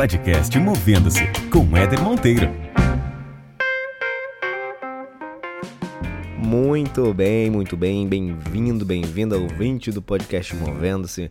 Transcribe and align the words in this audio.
podcast 0.00 0.58
Movendo-se 0.58 1.26
com 1.52 1.76
Éder 1.76 2.00
Monteiro. 2.00 2.48
Muito 6.38 7.12
bem, 7.12 7.50
muito 7.50 7.76
bem, 7.76 8.08
bem-vindo, 8.08 8.86
bem-vinda 8.86 9.36
ao 9.36 9.46
20 9.46 9.92
do 9.92 10.00
podcast 10.00 10.56
Movendo-se. 10.56 11.30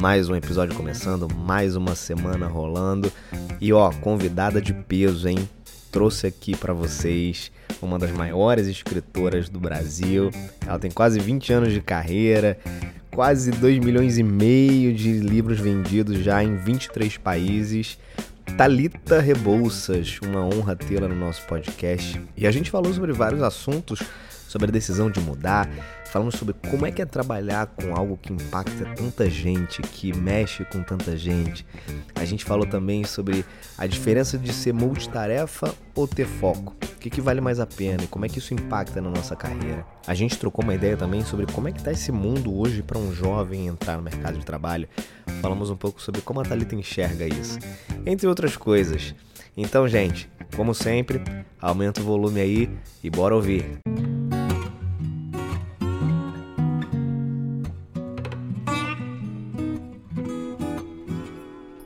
Mais 0.00 0.28
um 0.28 0.34
episódio 0.34 0.74
começando, 0.74 1.32
mais 1.32 1.76
uma 1.76 1.94
semana 1.94 2.48
rolando. 2.48 3.12
E 3.60 3.72
ó, 3.72 3.92
convidada 3.92 4.60
de 4.60 4.74
peso, 4.74 5.28
hein? 5.28 5.48
Trouxe 5.92 6.26
aqui 6.26 6.56
para 6.56 6.72
vocês 6.72 7.52
uma 7.80 8.00
das 8.00 8.10
maiores 8.10 8.66
escritoras 8.66 9.48
do 9.48 9.60
Brasil. 9.60 10.32
Ela 10.66 10.80
tem 10.80 10.90
quase 10.90 11.20
20 11.20 11.52
anos 11.52 11.72
de 11.72 11.80
carreira, 11.80 12.58
quase 13.18 13.50
2 13.50 13.80
milhões 13.80 14.16
e 14.16 14.22
meio 14.22 14.94
de 14.94 15.14
livros 15.14 15.58
vendidos 15.58 16.18
já 16.18 16.40
em 16.40 16.54
23 16.54 17.16
países. 17.16 17.98
Talita 18.56 19.18
Rebouças, 19.18 20.20
uma 20.22 20.46
honra 20.46 20.76
tê-la 20.76 21.08
no 21.08 21.16
nosso 21.16 21.44
podcast. 21.48 22.22
E 22.36 22.46
a 22.46 22.52
gente 22.52 22.70
falou 22.70 22.94
sobre 22.94 23.12
vários 23.12 23.42
assuntos 23.42 24.04
sobre 24.46 24.68
a 24.68 24.70
decisão 24.70 25.10
de 25.10 25.18
mudar, 25.18 25.68
falamos 26.06 26.36
sobre 26.36 26.54
como 26.70 26.86
é 26.86 26.92
que 26.92 27.02
é 27.02 27.04
trabalhar 27.04 27.66
com 27.66 27.92
algo 27.92 28.16
que 28.16 28.32
impacta 28.32 28.84
tanta 28.94 29.28
gente, 29.28 29.82
que 29.82 30.16
mexe 30.16 30.64
com 30.66 30.84
tanta 30.84 31.16
gente. 31.16 31.66
A 32.14 32.24
gente 32.24 32.44
falou 32.44 32.66
também 32.66 33.02
sobre 33.02 33.44
a 33.76 33.88
diferença 33.88 34.38
de 34.38 34.52
ser 34.52 34.72
multitarefa 34.72 35.74
ou 35.92 36.06
ter 36.06 36.28
foco. 36.28 36.76
O 36.98 37.00
que, 37.00 37.10
que 37.10 37.20
vale 37.20 37.40
mais 37.40 37.60
a 37.60 37.66
pena 37.66 38.02
e 38.02 38.06
como 38.08 38.26
é 38.26 38.28
que 38.28 38.40
isso 38.40 38.52
impacta 38.52 39.00
na 39.00 39.08
nossa 39.08 39.36
carreira. 39.36 39.86
A 40.04 40.14
gente 40.14 40.36
trocou 40.36 40.64
uma 40.64 40.74
ideia 40.74 40.96
também 40.96 41.24
sobre 41.24 41.46
como 41.46 41.68
é 41.68 41.72
que 41.72 41.78
está 41.78 41.92
esse 41.92 42.10
mundo 42.10 42.52
hoje 42.52 42.82
para 42.82 42.98
um 42.98 43.12
jovem 43.12 43.68
entrar 43.68 43.96
no 43.96 44.02
mercado 44.02 44.36
de 44.36 44.44
trabalho. 44.44 44.88
Falamos 45.40 45.70
um 45.70 45.76
pouco 45.76 46.02
sobre 46.02 46.20
como 46.22 46.40
a 46.40 46.42
Thalita 46.42 46.74
enxerga 46.74 47.24
isso, 47.24 47.56
entre 48.04 48.26
outras 48.26 48.56
coisas. 48.56 49.14
Então, 49.56 49.86
gente, 49.86 50.28
como 50.56 50.74
sempre, 50.74 51.22
aumenta 51.60 52.00
o 52.00 52.04
volume 52.04 52.40
aí 52.40 52.70
e 53.00 53.08
bora 53.08 53.32
ouvir. 53.32 53.78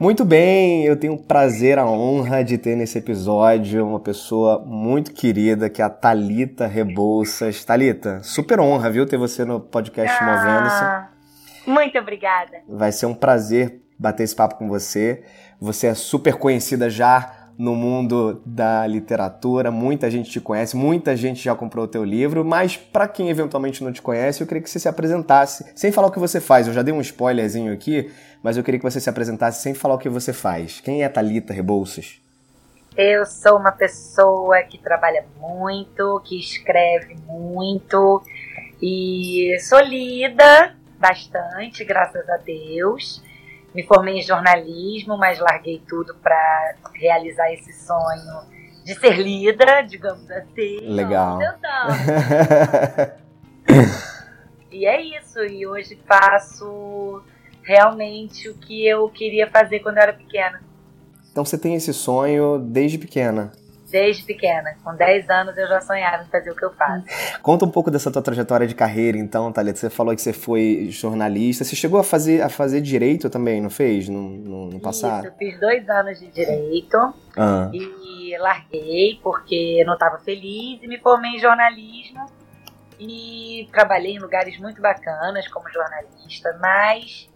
Muito 0.03 0.25
bem, 0.25 0.84
eu 0.84 0.97
tenho 0.97 1.12
o 1.12 1.17
prazer, 1.17 1.78
a 1.78 1.86
honra 1.86 2.42
de 2.42 2.58
ter 2.58 2.75
nesse 2.75 2.98
episódio 2.98 3.86
uma 3.86 4.00
pessoa 4.00 4.59
muito 4.59 5.12
querida, 5.12 5.70
que 5.70 5.81
é 5.81 5.84
a 5.84 5.89
Talita 5.89 6.67
Rebouças. 6.67 7.64
Talita, 7.64 8.20
super 8.20 8.59
honra, 8.59 8.91
viu, 8.91 9.06
ter 9.06 9.17
você 9.17 9.44
no 9.44 9.61
podcast 9.61 10.19
ah, 10.20 10.27
Movendo-se. 10.27 11.70
Muito 11.70 11.97
obrigada. 12.00 12.62
Vai 12.69 12.91
ser 12.91 13.06
um 13.06 13.14
prazer 13.14 13.81
bater 13.97 14.25
esse 14.25 14.34
papo 14.34 14.56
com 14.56 14.69
você. 14.69 15.22
Você 15.61 15.86
é 15.86 15.94
super 15.94 16.34
conhecida 16.34 16.91
já 16.91 17.42
no 17.58 17.75
mundo 17.75 18.42
da 18.45 18.86
literatura, 18.86 19.70
muita 19.70 20.11
gente 20.11 20.31
te 20.31 20.41
conhece, 20.41 20.77
muita 20.77 21.17
gente 21.17 21.42
já 21.42 21.55
comprou 21.55 21.84
o 21.84 21.89
teu 21.89 22.05
livro, 22.05 22.44
mas 22.44 22.77
para 22.77 23.06
quem 23.06 23.28
eventualmente 23.28 23.84
não 23.84 23.92
te 23.92 24.03
conhece, 24.03 24.42
eu 24.42 24.47
queria 24.47 24.62
que 24.62 24.70
você 24.70 24.78
se 24.78 24.89
apresentasse, 24.89 25.70
sem 25.75 25.92
falar 25.92 26.09
o 26.09 26.11
que 26.11 26.19
você 26.19 26.41
faz. 26.41 26.67
Eu 26.67 26.72
já 26.72 26.83
dei 26.83 26.92
um 26.92 27.00
spoilerzinho 27.00 27.72
aqui, 27.72 28.11
mas 28.42 28.56
eu 28.56 28.64
queria 28.64 28.78
que 28.78 28.84
você 28.84 29.00
se 29.00 29.11
apresentasse 29.11 29.62
sem 29.62 29.75
falar 29.75 29.94
o 29.94 29.98
que 29.98 30.09
você 30.09 30.33
faz. 30.33 30.81
Quem 30.81 31.03
é 31.03 31.09
Talita 31.09 31.53
Rebouças? 31.53 32.20
Eu 32.97 33.25
sou 33.25 33.56
uma 33.56 33.72
pessoa 33.72 34.62
que 34.62 34.77
trabalha 34.77 35.25
muito, 35.41 36.20
que 36.25 36.39
escreve 36.39 37.16
muito 37.27 38.22
e 38.83 39.56
sou 39.61 39.81
lida 39.81 40.77
bastante, 40.98 41.84
graças 41.84 42.28
a 42.28 42.37
Deus. 42.37 43.22
Me 43.75 43.83
formei 43.83 44.19
em 44.19 44.22
jornalismo, 44.22 45.16
mas 45.16 45.38
larguei 45.38 45.83
tudo 45.88 46.15
para 46.16 46.75
realizar 46.94 47.53
esse 47.53 47.72
sonho 47.72 48.43
de 48.84 48.94
ser 48.94 49.16
lida, 49.19 49.83
digamos 49.83 50.31
assim. 50.31 50.81
Legal. 50.81 51.38
e 54.71 54.87
é 54.87 55.00
isso. 55.00 55.38
E 55.41 55.66
hoje 55.66 55.99
faço 56.06 57.22
realmente 57.62 58.49
o 58.49 58.55
que 58.55 58.87
eu 58.87 59.09
queria 59.09 59.49
fazer 59.49 59.81
quando 59.81 59.97
eu 59.97 60.03
era 60.03 60.12
pequena. 60.12 60.60
Então 61.31 61.44
você 61.44 61.56
tem 61.56 61.75
esse 61.75 61.94
sonho 61.94 62.59
desde 62.59 62.99
pequena? 62.99 63.53
Desde 63.92 64.25
pequena. 64.25 64.75
Com 64.82 64.94
10 64.97 65.28
anos 65.28 65.56
eu 65.56 65.69
já 65.69 65.80
sonhava 65.80 66.25
em 66.25 66.26
fazer 66.26 66.50
o 66.50 66.56
que 66.56 66.64
eu 66.64 66.72
faço. 66.72 67.04
Conta 67.42 67.66
um 67.66 67.70
pouco 67.70 67.91
dessa 67.91 68.10
tua 68.10 68.22
trajetória 68.22 68.66
de 68.66 68.75
carreira, 68.75 69.19
então, 69.19 69.53
Thalita. 69.53 69.78
Você 69.78 69.91
falou 69.91 70.14
que 70.14 70.22
você 70.22 70.32
foi 70.32 70.88
jornalista. 70.91 71.62
Você 71.62 71.76
chegou 71.76 72.00
a 72.00 72.04
fazer, 72.04 72.41
a 72.41 72.48
fazer 72.48 72.80
direito 72.80 73.28
também, 73.28 73.60
não 73.60 73.69
fez? 73.69 74.08
No, 74.08 74.30
no, 74.30 74.66
no 74.70 74.80
passado? 74.80 75.26
Isso, 75.26 75.34
eu 75.34 75.38
fiz 75.38 75.60
dois 75.60 75.88
anos 75.91 76.19
de 76.19 76.28
direito. 76.28 76.97
Ah. 77.36 77.70
E 77.72 78.36
larguei 78.38 79.20
porque 79.22 79.84
não 79.84 79.92
estava 79.92 80.19
feliz 80.19 80.82
e 80.82 80.88
me 80.88 80.98
formei 80.98 81.32
em 81.32 81.38
jornalismo. 81.38 82.24
E 82.98 83.69
trabalhei 83.72 84.14
em 84.14 84.19
lugares 84.19 84.59
muito 84.59 84.80
bacanas 84.80 85.48
como 85.48 85.69
jornalista, 85.69 86.56
mas 86.60 87.28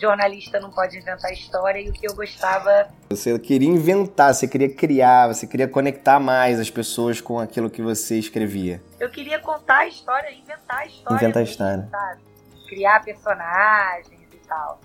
jornalista 0.00 0.60
não 0.60 0.70
pode 0.70 0.96
inventar 0.96 1.32
história 1.32 1.80
e 1.80 1.88
o 1.88 1.92
que 1.92 2.08
eu 2.08 2.14
gostava. 2.14 2.88
Você 3.10 3.38
queria 3.38 3.68
inventar, 3.68 4.34
você 4.34 4.46
queria 4.46 4.72
criar, 4.72 5.28
você 5.28 5.46
queria 5.46 5.68
conectar 5.68 6.18
mais 6.20 6.60
as 6.60 6.70
pessoas 6.70 7.20
com 7.20 7.38
aquilo 7.38 7.68
que 7.70 7.82
você 7.82 8.18
escrevia. 8.18 8.82
Eu 8.98 9.10
queria 9.10 9.38
contar 9.38 9.78
a 9.78 9.88
história, 9.88 10.30
inventar 10.30 10.78
a 10.78 10.86
história. 10.86 11.16
Inventar 11.16 11.40
a 11.40 11.44
história. 11.44 11.88
Sabe? 11.90 12.22
Criar 12.68 13.04
personagens 13.04 14.28
e 14.32 14.48
tal. 14.48 14.80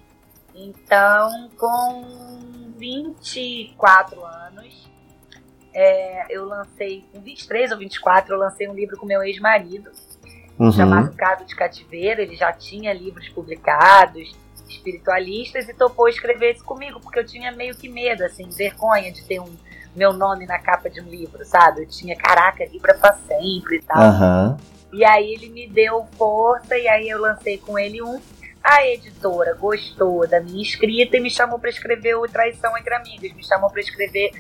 Então, 0.56 1.50
com 1.58 2.06
24 2.78 4.24
anos, 4.24 4.90
é, 5.74 6.26
eu 6.30 6.46
lancei, 6.46 7.04
com 7.12 7.20
23 7.20 7.72
ou 7.72 7.78
24, 7.78 8.34
eu 8.34 8.40
lancei 8.40 8.70
um 8.70 8.74
livro 8.74 8.98
com 8.98 9.06
meu 9.06 9.24
ex-marido, 9.24 9.92
uhum. 10.60 10.72
chamado 10.72 11.16
Caso 11.16 11.46
de 11.46 11.56
Cativeiro. 11.56 12.22
Ele 12.22 12.36
já 12.36 12.54
tinha 12.54 12.94
livros 12.94 13.28
publicados, 13.30 14.36
espiritualistas 14.76 15.68
e 15.68 15.74
topou 15.74 16.08
escrever 16.08 16.56
isso 16.56 16.64
comigo, 16.64 17.00
porque 17.00 17.20
eu 17.20 17.26
tinha 17.26 17.52
meio 17.52 17.76
que 17.76 17.90
medo, 17.90 18.24
assim, 18.24 18.50
vergonha 18.50 19.12
de 19.12 19.24
ter 19.24 19.40
um 19.40 19.56
meu 19.96 20.12
nome 20.12 20.46
na 20.46 20.60
capa 20.60 20.90
de 20.90 21.00
um 21.00 21.06
livro, 21.06 21.46
sabe? 21.46 21.82
Eu 21.82 21.88
tinha, 21.88 22.16
caraca, 22.16 22.66
livro 22.66 22.90
é 22.90 22.94
pra 22.96 23.14
sempre 23.14 23.78
e 23.78 23.82
tal. 23.82 24.02
Uhum. 24.02 24.58
E 24.92 25.06
aí 25.06 25.34
ele 25.34 25.50
me 25.50 25.68
deu 25.68 26.06
força 26.18 26.78
e 26.78 26.88
aí 26.88 27.10
eu 27.10 27.20
lancei 27.20 27.58
com 27.58 27.78
ele 27.78 28.02
um. 28.02 28.20
A 28.64 28.86
editora 28.88 29.54
gostou 29.56 30.28
da 30.28 30.40
minha 30.40 30.62
escrita 30.62 31.18
e 31.18 31.20
me 31.20 31.30
chamou 31.30 31.60
para 31.60 31.70
escrever 31.70 32.16
o 32.16 32.28
Traição 32.28 32.78
entre 32.78 32.96
Amigas. 32.96 33.34
Me 33.34 33.44
chamou 33.46 33.70
para 33.70 33.82
escrever 33.82 34.32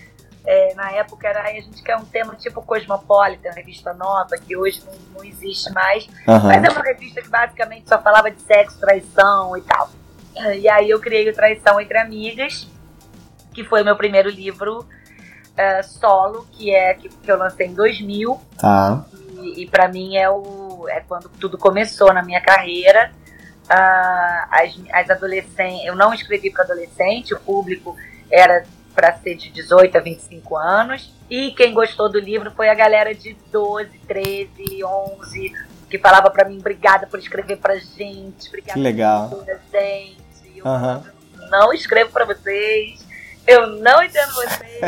é, 0.45 0.73
na 0.75 0.91
época 0.91 1.27
era 1.27 1.41
a 1.41 1.53
gente 1.53 1.81
quer 1.81 1.95
um 1.95 2.05
tema 2.05 2.35
tipo 2.35 2.61
Cosmopolitan, 2.61 3.51
revista 3.51 3.93
nova, 3.93 4.37
que 4.37 4.57
hoje 4.57 4.83
não, 4.85 4.93
não 5.15 5.23
existe 5.23 5.71
mais. 5.71 6.05
Uhum. 6.27 6.43
Mas 6.43 6.63
é 6.63 6.69
uma 6.69 6.81
revista 6.81 7.21
que 7.21 7.29
basicamente 7.29 7.87
só 7.87 8.01
falava 8.01 8.29
de 8.29 8.41
sexo, 8.41 8.79
traição 8.79 9.55
e 9.57 9.61
tal. 9.61 9.89
E 10.35 10.67
aí 10.67 10.89
eu 10.89 10.99
criei 10.99 11.29
o 11.29 11.33
Traição 11.33 11.79
Entre 11.79 11.97
Amigas, 11.97 12.67
que 13.53 13.63
foi 13.63 13.81
o 13.81 13.85
meu 13.85 13.95
primeiro 13.95 14.29
livro 14.29 14.79
uh, 14.79 15.83
solo, 15.83 16.47
que 16.51 16.73
é 16.73 16.93
que, 16.95 17.09
que, 17.09 17.31
eu 17.31 17.37
lancei 17.37 17.67
em 17.67 17.73
2000. 17.73 18.39
Tá. 18.57 19.05
E, 19.41 19.63
e 19.63 19.67
para 19.67 19.87
mim 19.87 20.17
é, 20.17 20.29
o, 20.29 20.85
é 20.89 21.01
quando 21.01 21.29
tudo 21.29 21.57
começou 21.57 22.11
na 22.13 22.23
minha 22.23 22.41
carreira. 22.41 23.11
Uh, 23.65 24.47
as, 24.49 24.75
as 24.91 25.09
adolescentes, 25.09 25.85
eu 25.85 25.95
não 25.95 26.13
escrevi 26.13 26.51
para 26.51 26.63
adolescente, 26.63 27.33
o 27.33 27.39
público 27.39 27.95
era 28.29 28.65
para 28.93 29.13
ser 29.13 29.35
de 29.35 29.49
18 29.49 29.97
a 29.97 30.01
25 30.01 30.57
anos. 30.57 31.13
E 31.29 31.51
quem 31.51 31.73
gostou 31.73 32.11
do 32.11 32.19
livro 32.19 32.51
foi 32.51 32.69
a 32.69 32.73
galera 32.73 33.13
de 33.13 33.35
12, 33.51 33.89
13, 34.07 34.83
11, 34.83 35.53
que 35.89 35.97
falava 35.97 36.29
para 36.29 36.47
mim, 36.47 36.59
obrigada 36.59 37.07
por 37.07 37.19
escrever 37.19 37.57
pra 37.57 37.75
gente, 37.77 38.49
obrigada 38.49 38.73
que 38.73 38.79
legal. 38.79 39.29
por 39.29 39.45
gente 39.45 40.22
eu 40.63 40.71
uhum. 40.71 41.03
não 41.49 41.73
escrevo 41.73 42.11
para 42.11 42.25
vocês, 42.25 43.05
eu 43.45 43.67
não 43.67 44.03
entendo 44.03 44.33
vocês, 44.33 44.81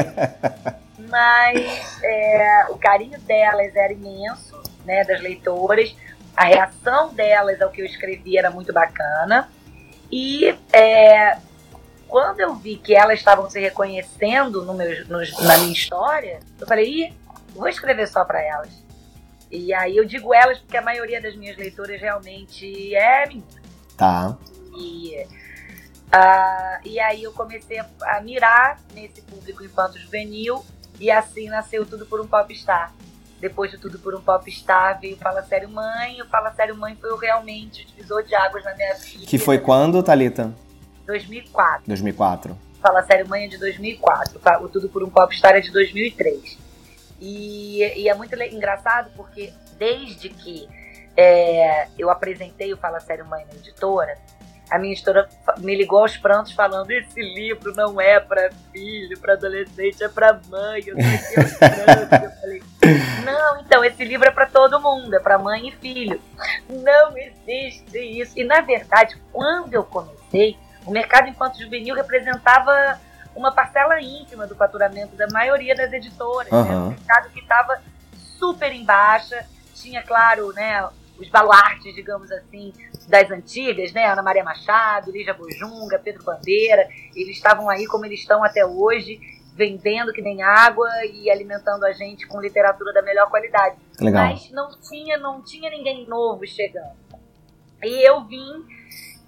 mas 1.10 2.04
é, 2.04 2.66
o 2.70 2.78
carinho 2.78 3.20
delas 3.22 3.76
era 3.76 3.94
imenso, 3.94 4.62
né, 4.86 5.04
das 5.04 5.22
leitoras, 5.22 5.96
a 6.36 6.46
reação 6.46 7.14
delas 7.14 7.62
ao 7.62 7.70
que 7.70 7.82
eu 7.82 7.86
escrevi 7.86 8.38
era 8.38 8.50
muito 8.50 8.74
bacana, 8.74 9.50
e 10.12 10.58
é, 10.72 11.38
quando 12.08 12.40
eu 12.40 12.56
vi 12.56 12.78
que 12.78 12.96
elas 12.96 13.20
estavam 13.20 13.50
se 13.50 13.60
reconhecendo 13.60 14.64
no 14.64 14.74
meu, 14.74 15.06
no, 15.08 15.20
na 15.44 15.58
minha 15.58 15.74
história, 15.74 16.40
eu 16.60 16.68
falei, 16.68 16.86
ih, 16.86 17.14
vou 17.54 17.68
escrever 17.68 18.08
só 18.08 18.24
para 18.24 18.42
elas. 18.42 18.70
E 19.52 19.74
aí 19.74 19.98
eu 19.98 20.06
digo 20.06 20.34
elas 20.34 20.60
porque 20.60 20.78
a 20.78 20.82
maioria 20.82 21.22
das 21.22 21.36
minhas 21.36 21.58
leitoras 21.58 22.00
realmente 22.00 22.96
é 22.96 23.26
menina. 23.28 23.62
Tá. 23.98 24.38
E 24.78 25.26
Uh, 26.16 26.80
e 26.86 26.98
aí 26.98 27.24
eu 27.24 27.34
comecei 27.34 27.78
a, 27.78 27.86
a 28.04 28.22
mirar 28.22 28.80
nesse 28.94 29.22
público 29.22 29.66
infanto-juvenil 29.66 30.64
e 30.98 31.12
assim 31.12 31.50
nasceu 31.50 31.86
Tudo 31.86 32.06
por 32.06 32.22
um 32.22 32.28
Popstar. 32.28 32.94
Depois 33.40 33.70
de 33.70 33.78
Tudo 33.78 34.00
por 34.00 34.16
um 34.16 34.22
Popstar 34.22 35.00
veio 35.02 35.18
Fala 35.18 35.42
Sério 35.44 35.68
Mãe. 35.68 36.22
O 36.22 36.26
Fala 36.28 36.54
Sério 36.54 36.76
Mãe 36.78 36.96
foi 36.96 37.18
realmente 37.20 37.84
o 37.84 37.88
divisor 37.88 38.24
de 38.24 38.34
águas 38.34 38.64
na 38.64 38.74
minha 38.76 38.94
vida. 38.96 39.26
Que 39.26 39.38
foi 39.38 39.58
quando, 39.58 40.02
Thalita? 40.02 40.54
2004. 41.06 41.84
2004. 41.86 42.58
Fala 42.82 43.04
Sério 43.04 43.28
Mãe 43.28 43.46
é 43.46 43.48
de 43.48 43.58
2004, 43.58 44.40
o 44.62 44.70
Tudo 44.70 44.88
por 44.88 45.04
um 45.04 45.10
Popstar 45.10 45.56
é 45.56 45.60
de 45.60 45.72
2003. 45.72 46.58
E, 47.20 47.80
e 48.04 48.08
é 48.08 48.14
muito 48.14 48.36
engraçado 48.42 49.12
porque 49.16 49.52
desde 49.78 50.30
que 50.30 50.70
é, 51.18 51.88
eu 51.98 52.10
apresentei 52.10 52.74
o 52.74 52.78
Fala 52.78 53.00
Sério 53.00 53.26
Mãe 53.26 53.46
na 53.46 53.56
editora, 53.56 54.18
a 54.70 54.80
minha 54.80 54.94
editora 54.94 55.28
me 55.60 55.76
ligou 55.76 56.00
aos 56.00 56.18
prantos 56.18 56.52
falando: 56.52 56.90
esse 56.92 57.22
livro 57.22 57.74
não 57.76 58.00
é 58.00 58.20
para 58.20 58.50
filho, 58.72 59.20
para 59.20 59.34
adolescente, 59.34 60.04
é 60.04 60.10
para 60.10 60.40
mãe. 60.50 60.84
Eu, 60.86 60.96
eu 60.98 62.32
falei: 62.42 62.64
não, 63.24 63.62
então 63.62 63.84
esse 63.84 64.04
livro 64.04 64.28
é 64.28 64.32
para 64.32 64.46
todo 64.46 64.80
mundo, 64.80 65.14
é 65.16 65.20
para 65.20 65.38
mãe 65.38 65.68
e 65.68 65.72
filho. 65.72 66.22
Não 66.70 67.18
existe 67.18 67.98
isso. 68.00 68.38
E 68.38 68.44
na 68.44 68.62
verdade, 68.62 69.18
quando 69.32 69.74
eu 69.74 69.84
comecei, 69.84 70.58
o 70.86 70.92
mercado 70.92 71.28
infanto 71.28 71.60
juvenil 71.62 71.96
representava 71.96 73.00
uma 73.36 73.52
parcela 73.52 74.00
ínfima 74.00 74.48
do 74.48 74.56
faturamento 74.56 75.16
da 75.16 75.28
maioria 75.28 75.76
das 75.76 75.92
editoras. 75.92 76.52
Uhum. 76.52 76.64
Né? 76.64 76.76
Um 76.76 76.90
mercado 76.90 77.30
que 77.30 77.40
estava 77.40 77.82
super 78.40 78.72
em 78.72 78.86
baixa, 78.86 79.46
tinha, 79.74 80.02
claro, 80.02 80.54
né, 80.54 80.88
os 81.18 81.30
baluartes, 81.30 81.94
digamos 81.94 82.32
assim, 82.32 82.74
das 83.08 83.30
antigas, 83.30 83.92
né? 83.94 84.06
Ana 84.06 84.24
Maria 84.24 84.44
Machado, 84.44 85.12
Lígia 85.12 85.34
Bojunga, 85.34 86.00
Pedro 86.00 86.24
Bandeira, 86.24 86.88
eles 87.16 87.36
estavam 87.36 87.70
aí 87.70 87.86
como 87.86 88.06
eles 88.06 88.20
estão 88.20 88.44
até 88.44 88.66
hoje, 88.66 89.20
vendendo 89.54 90.12
que 90.12 90.22
nem 90.22 90.42
água 90.42 90.90
e 91.06 91.30
alimentando 91.30 91.86
a 91.86 91.94
gente 91.94 92.28
com 92.28 92.42
literatura 92.42 92.92
da 92.94 93.02
melhor 93.02 93.30
qualidade. 93.30 93.78
Legal. 94.00 94.26
Mas 94.26 94.52
não 94.52 94.72
tinha, 94.80 95.18
não 95.18 95.42
tinha 95.42 95.70
ninguém 95.70 96.06
novo 96.08 96.46
chegando. 96.46 96.96
E 97.84 98.08
eu 98.08 98.24
vim 98.26 98.66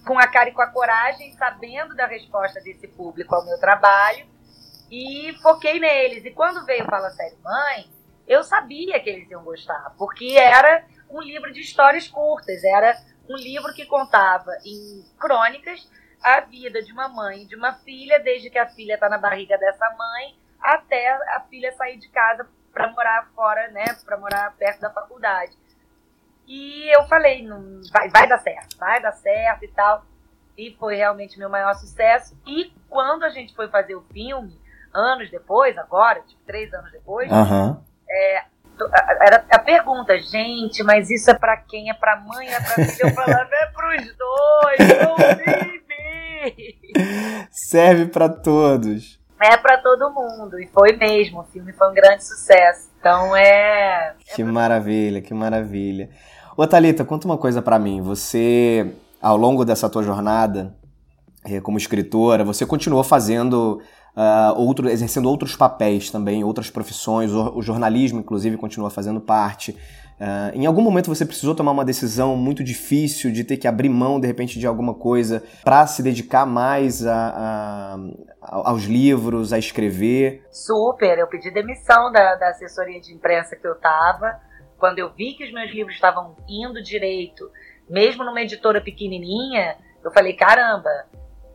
com 0.06 0.18
a 0.18 0.28
cara 0.28 0.50
e 0.50 0.54
com 0.54 0.62
a 0.62 0.68
coragem, 0.68 1.34
sabendo 1.34 1.96
da 1.96 2.08
resposta 2.08 2.62
desse 2.62 2.88
público 2.88 3.36
ao 3.36 3.46
meu 3.46 3.60
trabalho, 3.60 4.26
e 4.90 5.36
foquei 5.42 5.80
neles. 5.80 6.24
E 6.26 6.32
quando 6.32 6.66
veio 6.66 6.86
Fala 6.86 7.10
Sério 7.12 7.38
Mãe, 7.44 7.86
eu 8.26 8.44
sabia 8.44 9.00
que 9.00 9.10
eles 9.10 9.30
iam 9.30 9.44
gostar, 9.44 9.94
porque 9.98 10.36
era 10.38 10.86
um 11.10 11.22
livro 11.22 11.52
de 11.52 11.62
histórias 11.62 12.08
curtas, 12.08 12.64
era 12.64 12.98
um 13.30 13.36
livro 13.36 13.74
que 13.74 13.86
contava 13.86 14.52
em 14.66 15.04
crônicas 15.20 15.90
a 16.24 16.42
vida 16.42 16.82
de 16.82 16.92
uma 16.92 17.08
mãe 17.08 17.44
e 17.44 17.46
de 17.46 17.56
uma 17.56 17.74
filha, 17.74 18.20
desde 18.20 18.50
que 18.50 18.58
a 18.58 18.68
filha 18.70 18.96
está 18.96 19.08
na 19.10 19.18
barriga 19.18 19.58
dessa 19.58 19.90
mãe 19.96 20.38
até 20.60 21.10
a 21.36 21.42
filha 21.50 21.72
sair 21.74 21.98
de 21.98 22.10
casa 22.10 22.48
para 22.74 22.92
morar 22.92 23.30
fora, 23.36 23.70
né, 23.70 23.86
para 24.06 24.18
morar 24.18 24.56
perto 24.58 24.82
da 24.82 24.90
faculdade. 24.90 25.56
E 26.48 26.88
eu 26.96 27.06
falei, 27.08 27.46
não, 27.46 27.82
vai, 27.92 28.10
vai 28.10 28.28
dar 28.28 28.40
certo, 28.40 28.78
vai 28.78 29.02
dar 29.02 29.12
certo 29.12 29.66
e 29.66 29.68
tal. 29.70 30.06
E 30.58 30.76
foi 30.80 30.96
realmente 30.96 31.38
meu 31.38 31.50
maior 31.50 31.74
sucesso. 31.76 32.36
E 32.46 32.74
quando 32.90 33.24
a 33.24 33.30
gente 33.30 33.54
foi 33.54 33.68
fazer 33.68 33.96
o 33.96 34.02
filme, 34.14 34.60
anos 34.94 35.30
depois, 35.30 35.78
agora, 35.78 36.22
tipo, 36.22 36.42
três 36.46 36.74
anos 36.74 36.92
depois, 36.92 37.30
uhum. 37.32 37.84
é, 38.10 38.46
era 39.22 39.46
a 39.50 39.60
pergunta, 39.60 40.20
gente, 40.20 40.84
mas 40.84 41.10
isso 41.10 41.30
é 41.32 41.34
para 41.34 41.58
quem? 41.58 41.90
É 41.90 41.94
para 41.94 42.16
mãe? 42.18 42.48
É 42.48 42.60
para 42.60 42.86
filho? 42.86 43.10
Eu 43.10 43.14
falava, 43.14 43.50
é 43.52 43.66
pros 43.68 44.16
dois, 44.18 44.80
não 45.02 45.16
vive! 45.38 45.88
Serve 47.52 48.08
para 48.08 48.30
todos. 48.30 49.20
É 49.40 49.56
para 49.58 49.78
todo 49.78 50.14
mundo, 50.14 50.60
e 50.60 50.68
foi 50.68 50.94
mesmo. 50.96 51.42
O 51.42 51.44
filme 51.44 51.72
foi 51.74 51.90
um 51.90 51.94
grande 51.94 52.24
sucesso. 52.26 52.90
Então 53.00 53.36
é. 53.36 54.16
Que 54.34 54.42
é 54.42 54.46
maravilha, 54.46 55.22
que 55.22 55.34
maravilha. 55.34 56.10
Ô 56.56 56.66
Thalita, 56.66 57.06
conta 57.06 57.28
uma 57.28 57.38
coisa 57.38 57.62
para 57.62 57.78
mim. 57.78 58.02
Você, 58.02 58.96
ao 59.22 59.38
longo 59.38 59.64
dessa 59.64 59.88
tua 59.90 60.02
jornada 60.02 60.76
eh, 61.46 61.62
como 61.62 61.78
escritora, 61.78 62.44
você 62.44 62.66
continuou 62.66 63.04
fazendo 63.04 63.80
uh, 64.18 64.60
outro, 64.60 64.90
exercendo 64.90 65.30
outros 65.30 65.56
papéis 65.56 66.10
também, 66.10 66.44
outras 66.44 66.72
profissões, 66.72 67.32
o, 67.32 67.58
o 67.58 67.62
jornalismo, 67.62 68.20
inclusive, 68.20 68.58
continua 68.58 68.90
fazendo 68.90 69.22
parte. 69.22 69.78
Uh, 70.20 70.50
em 70.56 70.66
algum 70.66 70.82
momento 70.82 71.14
você 71.14 71.24
precisou 71.24 71.54
tomar 71.54 71.72
uma 71.72 71.86
decisão 71.86 72.36
muito 72.36 72.64
difícil 72.64 73.32
de 73.32 73.44
ter 73.44 73.56
que 73.56 73.68
abrir 73.68 73.88
mão, 73.88 74.20
de 74.20 74.26
repente, 74.26 74.58
de 74.58 74.66
alguma 74.66 74.96
coisa 74.96 75.44
para 75.64 75.86
se 75.86 76.02
dedicar 76.02 76.44
mais 76.44 77.06
a, 77.06 77.96
a, 78.42 78.72
aos 78.72 78.86
livros, 78.86 79.54
a 79.54 79.60
escrever? 79.60 80.44
Super! 80.50 81.20
Eu 81.20 81.28
pedi 81.28 81.52
demissão 81.52 82.12
da, 82.12 82.34
da 82.34 82.50
assessoria 82.50 83.00
de 83.00 83.14
imprensa 83.14 83.56
que 83.56 83.68
eu 83.68 83.74
estava. 83.74 84.40
Quando 84.80 84.98
eu 84.98 85.12
vi 85.14 85.34
que 85.34 85.44
os 85.44 85.54
meus 85.54 85.72
livros 85.72 85.94
estavam 85.94 86.36
indo 86.50 86.82
direito, 86.82 87.50
mesmo 87.88 88.24
numa 88.24 88.42
editora 88.42 88.82
pequenininha, 88.82 89.76
eu 90.04 90.12
falei: 90.12 90.34
caramba, 90.34 90.90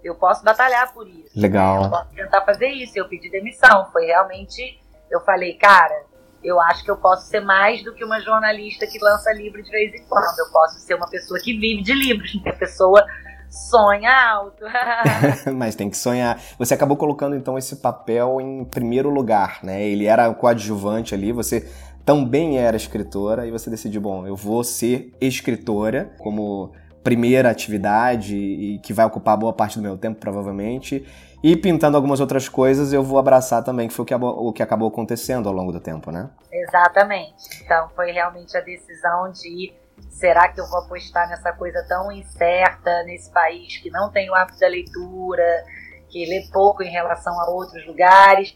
eu 0.02 0.14
posso 0.14 0.44
batalhar 0.44 0.92
por 0.92 1.06
isso. 1.06 1.38
Legal. 1.38 1.84
Eu 1.84 1.90
posso 1.90 2.08
tentar 2.14 2.40
fazer 2.42 2.68
isso. 2.68 2.92
Eu 2.96 3.08
pedi 3.08 3.30
demissão. 3.30 3.86
Foi 3.92 4.06
realmente. 4.06 4.80
Eu 5.10 5.20
falei, 5.20 5.54
cara, 5.54 6.04
eu 6.42 6.60
acho 6.60 6.84
que 6.84 6.90
eu 6.90 6.96
posso 6.96 7.28
ser 7.28 7.40
mais 7.40 7.84
do 7.84 7.94
que 7.94 8.04
uma 8.04 8.20
jornalista 8.20 8.86
que 8.86 8.98
lança 8.98 9.32
livro 9.32 9.62
de 9.62 9.70
vez 9.70 9.94
em 9.94 10.04
quando. 10.06 10.38
Eu 10.38 10.50
posso 10.52 10.78
ser 10.80 10.94
uma 10.94 11.08
pessoa 11.08 11.38
que 11.40 11.56
vive 11.56 11.82
de 11.82 11.94
livros. 11.94 12.40
A 12.46 12.52
pessoa 12.52 13.04
sonha 13.48 14.10
alto. 14.10 14.64
Mas 15.54 15.74
tem 15.74 15.90
que 15.90 15.96
sonhar. 15.96 16.40
Você 16.58 16.74
acabou 16.74 16.96
colocando 16.96 17.36
então 17.36 17.58
esse 17.58 17.76
papel 17.76 18.40
em 18.40 18.64
primeiro 18.64 19.10
lugar, 19.10 19.60
né? 19.62 19.82
Ele 19.82 20.06
era 20.06 20.28
o 20.28 20.34
coadjuvante 20.34 21.14
ali, 21.14 21.32
você 21.32 21.70
também 22.04 22.58
era 22.58 22.76
escritora 22.76 23.46
e 23.46 23.50
você 23.50 23.70
decidiu, 23.70 24.00
bom, 24.00 24.26
eu 24.26 24.34
vou 24.34 24.64
ser 24.64 25.12
escritora 25.20 26.12
como 26.18 26.72
primeira 27.02 27.50
atividade 27.50 28.36
e 28.36 28.78
que 28.78 28.92
vai 28.92 29.04
ocupar 29.04 29.36
boa 29.36 29.52
parte 29.52 29.76
do 29.76 29.82
meu 29.82 29.96
tempo, 29.96 30.20
provavelmente. 30.20 31.06
E 31.42 31.56
pintando 31.56 31.96
algumas 31.96 32.20
outras 32.20 32.48
coisas, 32.48 32.92
eu 32.92 33.02
vou 33.02 33.18
abraçar 33.18 33.64
também, 33.64 33.88
que 33.88 33.94
foi 33.94 34.04
o 34.04 34.06
que, 34.06 34.14
o 34.14 34.52
que 34.52 34.62
acabou 34.62 34.88
acontecendo 34.88 35.48
ao 35.48 35.54
longo 35.54 35.72
do 35.72 35.80
tempo, 35.80 36.12
né? 36.12 36.30
Exatamente. 36.52 37.62
Então 37.64 37.88
foi 37.96 38.12
realmente 38.12 38.56
a 38.56 38.60
decisão 38.60 39.32
de 39.32 39.74
será 40.10 40.48
que 40.48 40.60
eu 40.60 40.68
vou 40.68 40.78
apostar 40.80 41.28
nessa 41.28 41.52
coisa 41.52 41.84
tão 41.88 42.12
incerta 42.12 43.02
nesse 43.04 43.30
país 43.32 43.76
que 43.78 43.90
não 43.90 44.10
tem 44.10 44.30
o 44.30 44.34
hábito 44.34 44.60
da 44.60 44.68
leitura, 44.68 45.64
que 46.08 46.24
lê 46.26 46.46
pouco 46.52 46.82
em 46.82 46.90
relação 46.90 47.38
a 47.40 47.50
outros 47.50 47.84
lugares. 47.86 48.54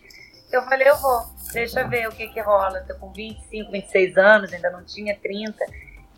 Eu 0.53 0.63
falei, 0.63 0.89
eu 0.89 0.97
vou, 0.97 1.23
deixa 1.53 1.83
ver 1.89 2.07
o 2.09 2.13
que 2.13 2.29
que 2.29 2.41
rola. 2.41 2.85
Tô 2.87 2.95
com 2.99 3.11
25, 3.11 3.73
26 3.73 4.17
anos, 4.17 4.53
ainda 4.53 4.71
não 4.71 4.85
tinha 4.85 5.17
30 5.17 5.57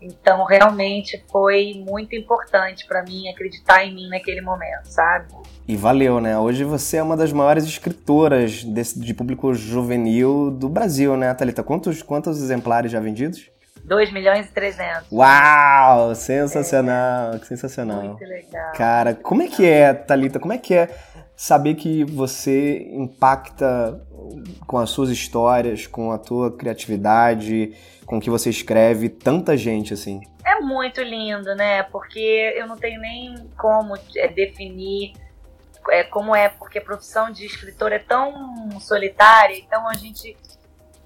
então, 0.01 0.45
realmente 0.45 1.23
foi 1.29 1.83
muito 1.87 2.15
importante 2.15 2.85
para 2.87 3.03
mim 3.03 3.27
acreditar 3.27 3.83
em 3.83 3.93
mim 3.93 4.09
naquele 4.09 4.41
momento, 4.41 4.85
sabe? 4.85 5.27
E 5.67 5.75
valeu, 5.75 6.21
né? 6.21 6.37
Hoje 6.37 6.63
você 6.63 6.97
é 6.97 7.03
uma 7.03 7.17
das 7.17 7.33
maiores 7.33 7.65
escritoras 7.65 8.63
desse, 8.63 8.99
de 8.99 9.13
público 9.13 9.53
juvenil 9.53 10.51
do 10.51 10.69
Brasil, 10.69 11.17
né, 11.17 11.33
Thalita? 11.33 11.63
Quantos, 11.63 12.01
quantos 12.01 12.41
exemplares 12.41 12.91
já 12.91 12.99
vendidos? 12.99 13.49
2 13.83 14.13
milhões 14.13 14.45
e 14.45 14.51
300. 14.51 15.11
Uau! 15.11 16.13
Sensacional, 16.13 17.33
é. 17.33 17.39
sensacional. 17.39 18.03
Muito 18.03 18.23
legal. 18.23 18.71
Cara, 18.73 19.15
como 19.15 19.41
é 19.41 19.47
que 19.47 19.65
é, 19.65 19.93
Thalita? 19.93 20.39
Como 20.39 20.53
é 20.53 20.57
que 20.57 20.75
é 20.75 20.89
saber 21.39 21.75
que 21.75 22.03
você 22.03 22.89
impacta 22.91 24.05
com 24.67 24.77
as 24.77 24.89
suas 24.89 25.09
histórias, 25.09 25.87
com 25.87 26.11
a 26.11 26.17
tua 26.17 26.51
criatividade, 26.51 27.73
com 28.05 28.17
o 28.17 28.19
que 28.19 28.29
você 28.29 28.49
escreve, 28.49 29.07
tanta 29.07 29.55
gente 29.55 29.93
assim? 29.93 30.19
É 30.45 30.59
muito 30.59 31.01
lindo, 31.01 31.55
né? 31.55 31.83
Porque 31.83 32.53
eu 32.57 32.67
não 32.67 32.75
tenho 32.75 32.99
nem 32.99 33.49
como 33.57 33.95
é, 34.17 34.27
definir 34.27 35.13
é, 35.89 36.03
como 36.03 36.35
é, 36.35 36.49
porque 36.49 36.79
a 36.79 36.81
profissão 36.81 37.31
de 37.31 37.45
escritor 37.45 37.93
é 37.93 37.99
tão 37.99 38.77
solitária, 38.81 39.57
então 39.57 39.87
a 39.87 39.93
gente 39.93 40.35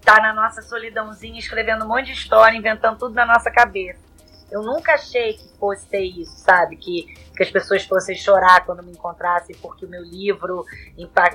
tá 0.01 0.19
na 0.19 0.33
nossa 0.33 0.63
solidãozinha 0.63 1.37
escrevendo 1.37 1.85
um 1.85 1.89
monte 1.89 2.07
de 2.07 2.13
história, 2.13 2.57
inventando 2.57 2.97
tudo 2.97 3.13
na 3.13 3.25
nossa 3.27 3.51
cabeça. 3.51 4.01
Eu 4.51 4.61
nunca 4.61 4.93
achei 4.93 5.33
que 5.33 5.47
fosse 5.57 5.85
ter 5.87 6.03
isso, 6.03 6.37
sabe? 6.37 6.75
Que, 6.75 7.03
que 7.35 7.43
as 7.43 7.49
pessoas 7.49 7.83
fossem 7.83 8.15
chorar 8.15 8.65
quando 8.65 8.83
me 8.83 8.91
encontrassem 8.91 9.55
porque 9.61 9.85
o 9.85 9.89
meu 9.89 10.03
livro, 10.03 10.65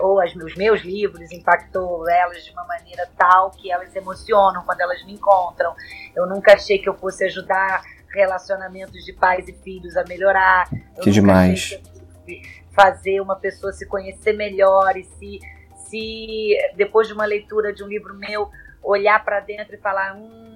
ou 0.00 0.20
as, 0.20 0.34
os 0.34 0.54
meus 0.54 0.82
livros, 0.82 1.30
impactou 1.32 2.08
elas 2.08 2.44
de 2.44 2.52
uma 2.52 2.64
maneira 2.64 3.08
tal 3.16 3.50
que 3.50 3.70
elas 3.70 3.90
se 3.90 3.98
emocionam 3.98 4.62
quando 4.64 4.80
elas 4.80 5.04
me 5.04 5.12
encontram. 5.14 5.74
Eu 6.14 6.26
nunca 6.26 6.54
achei 6.54 6.78
que 6.78 6.88
eu 6.88 6.94
fosse 6.94 7.24
ajudar 7.24 7.82
relacionamentos 8.14 9.04
de 9.04 9.12
pais 9.12 9.48
e 9.48 9.52
filhos 9.52 9.96
a 9.96 10.04
melhorar. 10.04 10.68
Eu 10.96 11.02
que 11.02 11.10
demais. 11.10 11.78
Que 12.24 12.42
fazer 12.78 13.20
uma 13.20 13.34
pessoa 13.34 13.72
se 13.72 13.84
conhecer 13.86 14.34
melhor 14.34 14.96
e 14.96 15.02
se, 15.02 15.40
se 15.88 16.56
depois 16.76 17.08
de 17.08 17.12
uma 17.12 17.24
leitura 17.24 17.72
de 17.72 17.82
um 17.82 17.88
livro 17.88 18.14
meu 18.14 18.48
olhar 18.80 19.24
para 19.24 19.40
dentro 19.40 19.74
e 19.74 19.78
falar 19.78 20.14
hum, 20.14 20.47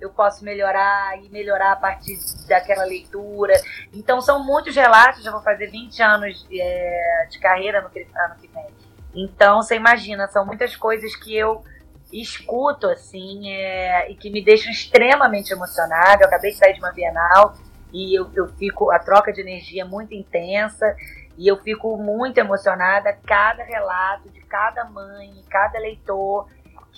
eu 0.00 0.10
posso 0.10 0.44
melhorar 0.44 1.18
e 1.22 1.28
melhorar 1.28 1.72
a 1.72 1.76
partir 1.76 2.18
daquela 2.48 2.84
leitura. 2.84 3.54
Então 3.92 4.20
são 4.20 4.44
muitos 4.44 4.74
relatos, 4.74 5.22
já 5.22 5.30
vou 5.30 5.42
fazer 5.42 5.66
20 5.66 6.02
anos 6.02 6.46
é, 6.52 7.26
de 7.30 7.38
carreira 7.38 7.80
no 7.80 7.88
ano 7.88 8.34
que 8.40 8.48
vem. 8.48 8.66
Então 9.14 9.62
você 9.62 9.76
imagina, 9.76 10.28
são 10.28 10.46
muitas 10.46 10.74
coisas 10.76 11.14
que 11.16 11.36
eu 11.36 11.62
escuto 12.12 12.88
assim 12.88 13.50
é, 13.50 14.10
e 14.10 14.14
que 14.14 14.30
me 14.30 14.42
deixam 14.42 14.70
extremamente 14.70 15.52
emocionada. 15.52 16.22
Eu 16.22 16.28
acabei 16.28 16.52
de 16.52 16.56
sair 16.56 16.74
de 16.74 16.80
uma 16.80 16.92
Bienal 16.92 17.54
e 17.92 18.18
eu, 18.18 18.30
eu 18.34 18.48
fico, 18.54 18.90
a 18.90 18.98
troca 18.98 19.32
de 19.32 19.40
energia 19.40 19.82
é 19.82 19.84
muito 19.84 20.14
intensa 20.14 20.96
E 21.36 21.48
eu 21.48 21.56
fico 21.56 21.96
muito 21.96 22.38
emocionada 22.38 23.12
cada 23.26 23.64
relato 23.64 24.28
de 24.30 24.40
cada 24.42 24.84
mãe, 24.84 25.32
cada 25.48 25.78
leitor 25.78 26.46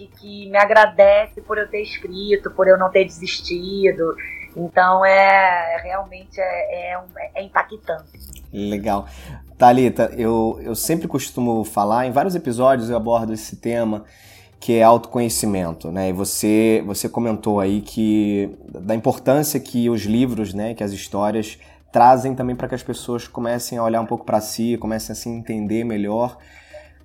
que, 0.07 0.21
que 0.21 0.51
me 0.51 0.59
agradece 0.59 1.41
por 1.41 1.59
eu 1.59 1.69
ter 1.69 1.83
escrito, 1.83 2.51
por 2.51 2.67
eu 2.69 2.79
não 2.79 2.91
ter 2.91 3.05
desistido. 3.05 4.15
Então 4.57 5.05
é 5.05 5.81
realmente 5.83 6.41
é, 6.41 6.93
é, 6.93 7.01
é 7.35 7.43
impactante. 7.43 8.19
Legal. 8.53 9.07
Thalita, 9.57 10.13
eu, 10.17 10.61
eu 10.63 10.75
sempre 10.75 11.09
costumo 11.09 11.65
falar, 11.65 12.07
em 12.07 12.11
vários 12.11 12.35
episódios 12.35 12.91
eu 12.91 12.97
abordo 12.97 13.33
esse 13.33 13.57
tema, 13.57 14.05
que 14.61 14.75
é 14.79 14.83
autoconhecimento, 14.83 15.91
né? 15.91 16.11
E 16.11 16.13
você, 16.13 16.83
você 16.87 17.09
comentou 17.09 17.61
aí 17.61 17.81
que 17.81 18.57
da 18.69 18.95
importância 18.95 19.59
que 19.59 19.89
os 19.89 20.03
livros, 20.03 20.53
né, 20.53 20.75
que 20.75 20.85
as 20.85 20.93
histórias 20.93 21.59
trazem 21.91 22.35
também 22.35 22.55
para 22.57 22.69
que 22.69 22.75
as 22.75 22.83
pessoas 22.83 23.27
comecem 23.27 23.79
a 23.79 23.85
olhar 23.85 24.01
um 24.01 24.07
pouco 24.07 24.25
para 24.25 24.41
si, 24.41 24.77
comecem 24.79 25.13
a 25.13 25.17
se 25.17 25.29
entender 25.29 25.85
melhor. 25.85 26.39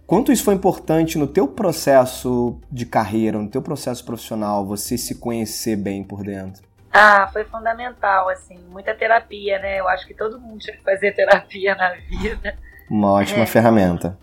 Quanto 0.08 0.32
isso 0.32 0.46
foi 0.46 0.54
importante 0.54 1.18
no 1.18 1.28
teu 1.28 1.50
processo 1.50 2.58
de 2.72 2.86
carreira, 2.86 3.38
no 3.38 3.50
teu 3.50 3.62
processo 3.62 4.06
profissional, 4.06 4.66
você 4.66 4.98
se 4.98 5.16
conhecer 5.16 5.76
bem 5.76 6.02
por 6.02 6.24
dentro? 6.24 6.64
Ah, 6.94 7.30
foi 7.34 7.44
fundamental, 7.44 8.30
assim, 8.30 8.58
muita 8.70 8.96
terapia, 8.96 9.60
né? 9.60 9.82
Eu 9.82 9.88
acho 9.90 10.08
que 10.08 10.14
todo 10.14 10.40
mundo 10.40 10.60
tinha 10.60 10.78
que 10.78 10.82
fazer 10.82 11.12
terapia 11.14 11.76
na 11.76 11.90
vida. 11.90 12.58
Uma 12.90 13.12
ótima 13.12 13.44
é. 13.44 13.46
ferramenta. 13.46 14.18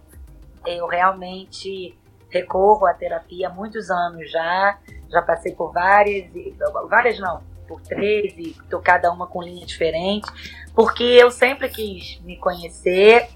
Eu 0.67 0.87
realmente 0.87 1.95
recorro 2.31 2.87
à 2.87 2.95
terapia 2.95 3.49
há 3.49 3.53
muitos 3.53 3.91
anos 3.91 4.31
já, 4.31 4.79
já 5.11 5.21
passei 5.21 5.53
por 5.53 5.71
várias, 5.71 6.33
várias 6.89 7.21
não, 7.21 7.43
por 7.69 7.83
três, 7.83 8.33
e 8.39 8.57
tô 8.71 8.81
cada 8.81 9.13
uma 9.13 9.27
com 9.27 9.43
linha 9.43 9.67
diferente, 9.67 10.27
porque 10.75 11.05
eu 11.05 11.31
sempre 11.31 11.69
quis 11.69 12.19
me 12.25 12.39
conhecer. 12.39 13.29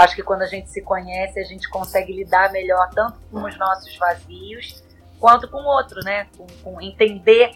Acho 0.00 0.16
que 0.16 0.22
quando 0.22 0.42
a 0.42 0.46
gente 0.46 0.70
se 0.70 0.82
conhece, 0.82 1.38
a 1.38 1.44
gente 1.44 1.68
consegue 1.68 2.12
lidar 2.12 2.50
melhor 2.52 2.88
tanto 2.90 3.18
com 3.30 3.42
os 3.44 3.58
nossos 3.58 3.96
vazios 3.96 4.82
quanto 5.18 5.48
com 5.48 5.58
o 5.58 5.66
outro, 5.66 6.00
né? 6.02 6.26
Com, 6.36 6.46
com 6.62 6.80
entender 6.80 7.52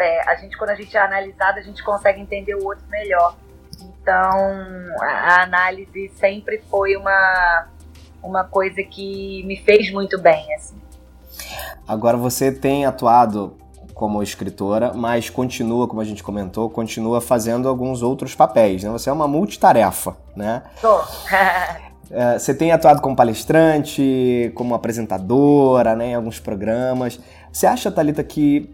é, 0.00 0.30
a 0.30 0.34
gente 0.36 0.56
quando 0.56 0.70
a 0.70 0.74
gente 0.74 0.96
é 0.96 1.00
analisado, 1.00 1.58
a 1.58 1.62
gente 1.62 1.82
consegue 1.82 2.20
entender 2.20 2.54
o 2.54 2.64
outro 2.64 2.84
melhor. 2.88 3.36
Então, 3.80 4.30
a 5.00 5.42
análise 5.42 6.10
sempre 6.16 6.62
foi 6.70 6.96
uma 6.96 7.66
uma 8.22 8.44
coisa 8.44 8.82
que 8.82 9.44
me 9.44 9.56
fez 9.56 9.92
muito 9.92 10.20
bem, 10.20 10.52
assim. 10.54 10.76
Agora 11.86 12.16
você 12.16 12.50
tem 12.50 12.84
atuado 12.84 13.56
como 13.94 14.22
escritora, 14.22 14.92
mas 14.92 15.30
continua, 15.30 15.86
como 15.86 16.00
a 16.00 16.04
gente 16.04 16.22
comentou, 16.22 16.68
continua 16.68 17.20
fazendo 17.20 17.68
alguns 17.68 18.02
outros 18.02 18.34
papéis, 18.34 18.82
né? 18.82 18.90
Você 18.90 19.08
é 19.08 19.12
uma 19.12 19.28
multitarefa, 19.28 20.16
né? 20.34 20.62
Tô. 20.80 21.00
É, 22.10 22.38
você 22.38 22.54
tem 22.54 22.70
atuado 22.70 23.00
como 23.00 23.16
palestrante, 23.16 24.52
como 24.54 24.74
apresentadora, 24.74 25.96
né, 25.96 26.10
em 26.10 26.14
alguns 26.14 26.38
programas. 26.38 27.18
Você 27.52 27.66
acha, 27.66 27.90
Thalita, 27.90 28.22
que 28.22 28.70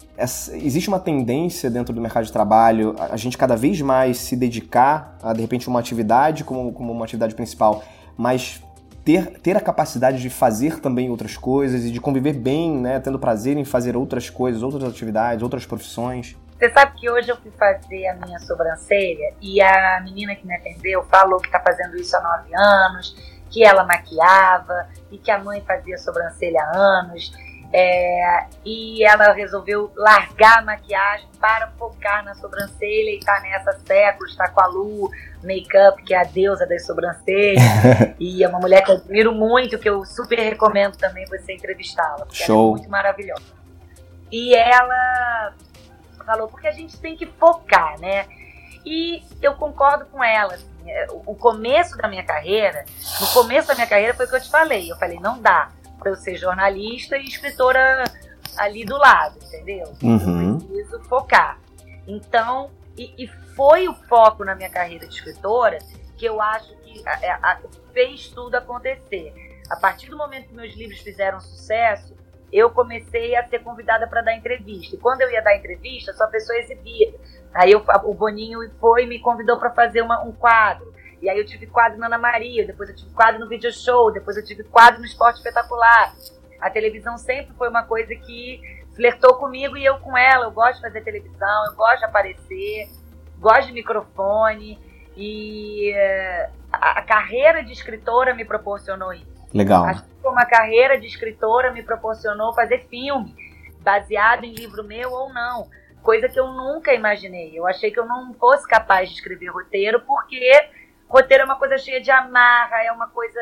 existe 0.53 0.89
uma 0.89 0.99
tendência 0.99 1.71
dentro 1.71 1.95
do 1.95 2.01
mercado 2.01 2.25
de 2.25 2.33
trabalho 2.33 2.97
a 2.99 3.17
gente 3.17 3.39
cada 3.39 3.57
vez 3.57 3.81
mais 3.81 4.19
se 4.19 4.37
dedicar 4.37 5.17
a, 5.23 5.33
de 5.33 5.41
repente, 5.41 5.69
uma 5.69 5.81
atividade 5.81 6.45
como, 6.45 6.73
como 6.73 6.93
uma 6.93 7.05
atividade 7.05 7.35
principal, 7.35 7.83
mas 8.17 8.61
ter, 9.05 9.39
ter 9.41 9.57
a 9.57 9.61
capacidade 9.61 10.21
de 10.21 10.29
fazer 10.29 10.81
também 10.81 11.11
outras 11.11 11.37
coisas 11.37 11.85
e 11.85 11.91
de 11.91 12.01
conviver 12.01 12.35
bem, 12.35 12.77
né, 12.77 13.01
tendo 13.01 13.19
prazer 13.19 13.57
em 13.57 13.65
fazer 13.65 13.97
outras 13.97 14.29
coisas, 14.29 14.63
outras 14.63 14.85
atividades, 14.85 15.43
outras 15.43 15.65
profissões? 15.65 16.37
Você 16.63 16.71
sabe 16.71 16.93
que 16.97 17.11
hoje 17.11 17.29
eu 17.29 17.37
fui 17.39 17.51
fazer 17.51 18.07
a 18.07 18.15
minha 18.15 18.39
sobrancelha 18.39 19.35
e 19.41 19.61
a 19.61 20.01
menina 20.01 20.37
que 20.37 20.47
me 20.47 20.55
atendeu 20.55 21.03
falou 21.07 21.41
que 21.41 21.49
está 21.49 21.59
fazendo 21.59 21.97
isso 21.97 22.17
há 22.17 22.21
nove 22.21 22.55
anos, 22.55 23.17
que 23.51 23.65
ela 23.65 23.83
maquiava 23.83 24.87
e 25.11 25.19
que 25.19 25.29
a 25.33 25.41
mãe 25.41 25.61
fazia 25.67 25.99
sobrancelha 25.99 26.63
há 26.63 26.77
anos. 26.77 27.33
É, 27.73 28.45
e 28.65 29.05
ela 29.05 29.33
resolveu 29.33 29.91
largar 29.97 30.59
a 30.59 30.63
maquiagem 30.63 31.27
para 31.41 31.67
focar 31.77 32.25
na 32.25 32.37
sobrancelha 32.37 33.11
e 33.11 33.19
tá 33.19 33.41
nessa 33.41 33.73
séculos, 33.85 34.31
está 34.31 34.49
com 34.49 34.61
a 34.61 34.67
Lu 34.67 35.11
Makeup, 35.43 36.01
que 36.05 36.15
é 36.15 36.21
a 36.21 36.25
deusa 36.25 36.65
das 36.65 36.87
sobrancelhas. 36.87 37.61
e 38.21 38.45
é 38.45 38.47
uma 38.47 38.61
mulher 38.61 38.85
que 38.85 38.93
eu 38.93 38.99
admiro 38.99 39.33
muito, 39.33 39.81
que 39.81 39.91
eu 39.91 40.05
super 40.05 40.39
recomendo 40.39 40.97
também 40.97 41.25
você 41.27 41.55
entrevistá-la. 41.55 42.25
Show. 42.31 42.55
Ela 42.55 42.69
é 42.69 42.71
muito 42.71 42.89
maravilhosa. 42.89 43.63
E 44.31 44.55
ela 44.55 45.53
falou, 46.23 46.49
porque 46.49 46.67
a 46.67 46.73
gente 46.73 46.99
tem 46.99 47.17
que 47.17 47.27
focar, 47.27 47.99
né? 48.01 48.27
E 48.85 49.23
eu 49.41 49.55
concordo 49.55 50.07
com 50.07 50.23
ela. 50.23 50.55
Assim, 50.55 50.67
é, 50.87 51.07
o 51.11 51.35
começo 51.35 51.97
da 51.97 52.09
minha 52.09 52.25
carreira, 52.25 52.85
no 53.21 53.27
começo 53.29 53.69
da 53.69 53.75
minha 53.75 53.87
carreira 53.87 54.15
foi 54.15 54.27
o 54.27 54.29
que 54.29 54.37
eu 54.37 54.43
te 54.43 54.51
falei. 54.51 54.91
Eu 54.91 54.97
falei, 54.97 55.19
não 55.21 55.41
dá 55.41 55.71
para 55.99 56.11
eu 56.11 56.17
ser 56.17 56.37
jornalista 56.37 57.17
e 57.17 57.25
escritora 57.25 58.05
ali 58.57 58.85
do 58.85 58.97
lado, 58.97 59.39
entendeu? 59.43 59.93
Uhum. 60.03 60.55
Eu 60.55 60.67
preciso 60.67 61.01
focar. 61.05 61.59
Então, 62.07 62.71
e, 62.97 63.15
e, 63.17 63.27
foi 63.55 63.87
o 63.87 63.95
foco 63.95 64.45
na 64.45 64.55
minha 64.55 64.71
carreira 64.71 65.07
de 65.07 65.15
escritora 65.15 65.79
que 66.17 66.25
eu 66.25 66.41
acho 66.41 66.75
que 66.79 67.03
a, 67.07 67.39
a, 67.43 67.59
fez 67.93 68.29
tudo 68.29 68.55
acontecer. 68.57 69.33
A 69.71 69.77
partir 69.77 70.11
do 70.11 70.17
momento 70.17 70.49
que 70.49 70.55
meus 70.55 70.75
livros 70.75 71.01
fizeram 71.01 71.41
sucesso, 71.41 72.15
eu 72.53 72.71
comecei 72.71 73.35
a 73.35 73.47
ser 73.49 73.61
convidada 73.61 74.07
para 74.07 74.21
dar 74.21 74.37
entrevista. 74.37 74.95
E 74.95 74.99
quando 74.99 75.23
eu 75.23 75.31
ia 75.31 75.43
dar 75.43 75.57
entrevista, 75.57 76.13
só 76.13 76.25
a 76.25 76.29
pessoa 76.29 76.59
exibia. 76.59 77.15
Aí 77.55 77.73
eu, 77.73 77.83
o 78.05 78.15
Boninho 78.15 78.61
foi 78.79 79.05
e 79.05 79.07
me 79.07 79.19
convidou 79.21 79.59
para 79.59 79.71
fazer 79.71 80.03
uma, 80.03 80.23
um 80.23 80.33
quadro. 80.33 80.93
E 81.23 81.31
aí 81.31 81.39
eu 81.39 81.47
tive 81.47 81.67
quadro 81.67 81.99
na 81.99 82.07
Ana 82.07 82.19
Maria, 82.19 82.67
depois 82.67 82.91
eu 82.91 82.97
tive 82.97 83.11
quadro 83.13 83.41
no 83.41 83.49
Video 83.49 83.73
Show, 83.73 84.13
depois 84.13 84.37
eu 84.37 84.45
tive 84.45 84.65
quadro 84.65 85.01
no 85.01 85.07
Esporte 85.07 85.37
Espetacular. 85.37 86.15
A 86.61 86.69
televisão 86.69 87.17
sempre 87.17 87.55
foi 87.55 87.69
uma 87.69 87.85
coisa 87.85 88.15
que 88.15 88.61
flertou 88.95 89.37
comigo 89.37 89.77
e 89.77 89.85
eu 89.85 89.99
com 89.99 90.17
ela. 90.17 90.47
Eu 90.47 90.51
gosto 90.51 90.77
de 90.77 90.83
fazer 90.83 91.01
televisão, 91.03 91.67
eu 91.67 91.77
gosto 91.77 92.01
de 92.01 92.05
aparecer, 92.05 92.91
gosto 93.39 93.69
de 93.69 93.73
microfone. 93.73 94.79
E 95.17 95.95
a, 96.73 96.99
a 96.99 97.03
carreira 97.03 97.63
de 97.63 97.73
escritora 97.73 98.35
me 98.35 98.45
proporcionou 98.45 99.13
isso. 99.13 99.32
Legal. 99.55 99.85
Acho 99.85 100.05
que 100.05 100.27
uma 100.27 100.47
carreira 100.47 100.99
de 100.99 101.07
escritora 101.07 101.71
me 101.71 101.83
proporcionou 101.83 102.55
fazer 102.55 102.87
filme, 102.89 103.35
baseado 103.81 104.45
em 104.45 104.55
livro 104.55 104.83
meu 104.85 105.11
ou 105.11 105.33
não. 105.33 105.69
Coisa 106.03 106.29
que 106.29 106.41
eu 106.41 106.49
nunca 106.49 106.93
imaginei. 106.93 107.53
Eu 107.57 107.67
achei 107.67 107.91
que 107.91 108.01
eu 108.01 108.07
não 108.07 108.33
fosse 108.35 108.67
capaz 108.67 109.09
de 109.09 109.17
escrever 109.17 109.49
roteiro, 109.49 110.01
porque 110.01 110.69
roteiro 111.09 111.43
é 111.43 111.47
uma 111.47 111.59
coisa 111.59 111.79
cheia 111.79 112.01
de 112.01 112.11
amarra, 112.11 112.83
é 112.83 112.91
uma 112.91 113.09
coisa 113.09 113.41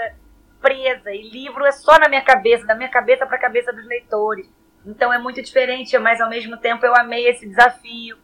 presa. 0.60 1.10
E 1.10 1.30
livro 1.30 1.64
é 1.64 1.72
só 1.72 1.98
na 1.98 2.08
minha 2.08 2.22
cabeça, 2.22 2.66
da 2.66 2.74
minha 2.74 2.90
cabeça 2.90 3.26
para 3.26 3.36
a 3.36 3.40
cabeça 3.40 3.72
dos 3.72 3.86
leitores. 3.86 4.48
Então 4.84 5.12
é 5.12 5.18
muito 5.18 5.40
diferente, 5.42 5.96
mas 5.98 6.20
ao 6.20 6.28
mesmo 6.28 6.56
tempo 6.56 6.84
eu 6.84 6.94
amei 6.96 7.28
esse 7.28 7.46
desafio. 7.46 8.18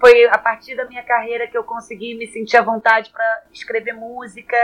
Foi 0.00 0.26
a 0.26 0.38
partir 0.38 0.76
da 0.76 0.84
minha 0.84 1.02
carreira 1.02 1.46
que 1.48 1.58
eu 1.58 1.64
consegui 1.64 2.14
me 2.14 2.26
sentir 2.28 2.56
à 2.56 2.62
vontade 2.62 3.10
para 3.10 3.42
escrever 3.52 3.92
música 3.92 4.56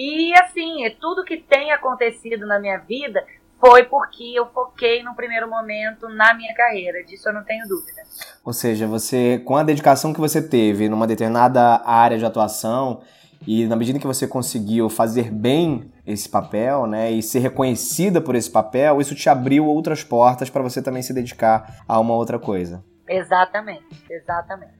e 0.00 0.32
assim, 0.34 0.84
é 0.84 0.90
tudo 0.90 1.24
que 1.24 1.36
tem 1.36 1.72
acontecido 1.72 2.46
na 2.46 2.60
minha 2.60 2.78
vida 2.78 3.20
foi 3.60 3.82
porque 3.82 4.32
eu 4.32 4.46
foquei 4.46 5.02
no 5.02 5.12
primeiro 5.16 5.50
momento 5.50 6.08
na 6.08 6.32
minha 6.34 6.54
carreira, 6.54 7.02
disso 7.02 7.28
eu 7.28 7.32
não 7.32 7.42
tenho 7.42 7.66
dúvida. 7.66 8.02
Ou 8.44 8.52
seja, 8.52 8.86
você, 8.86 9.42
com 9.44 9.56
a 9.56 9.64
dedicação 9.64 10.12
que 10.12 10.20
você 10.20 10.40
teve 10.40 10.88
numa 10.88 11.04
determinada 11.04 11.82
área 11.84 12.16
de 12.16 12.24
atuação, 12.24 13.00
e 13.44 13.66
na 13.66 13.74
medida 13.74 13.98
que 13.98 14.06
você 14.06 14.28
conseguiu 14.28 14.88
fazer 14.88 15.32
bem 15.32 15.92
esse 16.06 16.28
papel, 16.28 16.86
né, 16.86 17.10
e 17.10 17.20
ser 17.20 17.40
reconhecida 17.40 18.20
por 18.20 18.36
esse 18.36 18.50
papel, 18.50 19.00
isso 19.00 19.16
te 19.16 19.28
abriu 19.28 19.66
outras 19.66 20.04
portas 20.04 20.48
para 20.48 20.62
você 20.62 20.80
também 20.80 21.02
se 21.02 21.12
dedicar 21.12 21.82
a 21.88 21.98
uma 21.98 22.14
outra 22.14 22.38
coisa. 22.38 22.84
Exatamente, 23.08 24.04
exatamente. 24.08 24.77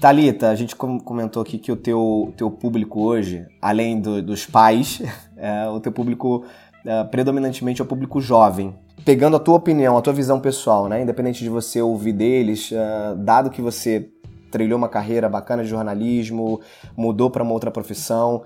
Talita, 0.00 0.50
a 0.50 0.54
gente 0.54 0.74
comentou 0.74 1.42
aqui 1.42 1.56
que 1.56 1.70
o 1.70 1.76
teu, 1.76 2.32
teu 2.36 2.50
público 2.50 3.00
hoje, 3.00 3.46
além 3.62 4.00
do, 4.00 4.20
dos 4.20 4.44
pais, 4.44 5.00
é, 5.36 5.68
o 5.68 5.78
teu 5.80 5.92
público 5.92 6.44
é, 6.84 7.04
predominantemente 7.04 7.80
é 7.80 7.84
o 7.84 7.86
público 7.86 8.20
jovem. 8.20 8.74
Pegando 9.04 9.36
a 9.36 9.40
tua 9.40 9.56
opinião, 9.56 9.96
a 9.96 10.02
tua 10.02 10.12
visão 10.12 10.40
pessoal, 10.40 10.88
né? 10.88 11.02
Independente 11.02 11.42
de 11.42 11.48
você 11.48 11.80
ouvir 11.80 12.12
deles, 12.12 12.72
é, 12.72 13.14
dado 13.16 13.50
que 13.50 13.62
você 13.62 14.10
trilhou 14.50 14.78
uma 14.78 14.88
carreira 14.88 15.28
bacana 15.28 15.62
de 15.62 15.68
jornalismo, 15.68 16.60
mudou 16.96 17.30
para 17.30 17.42
uma 17.42 17.52
outra 17.52 17.70
profissão, 17.70 18.42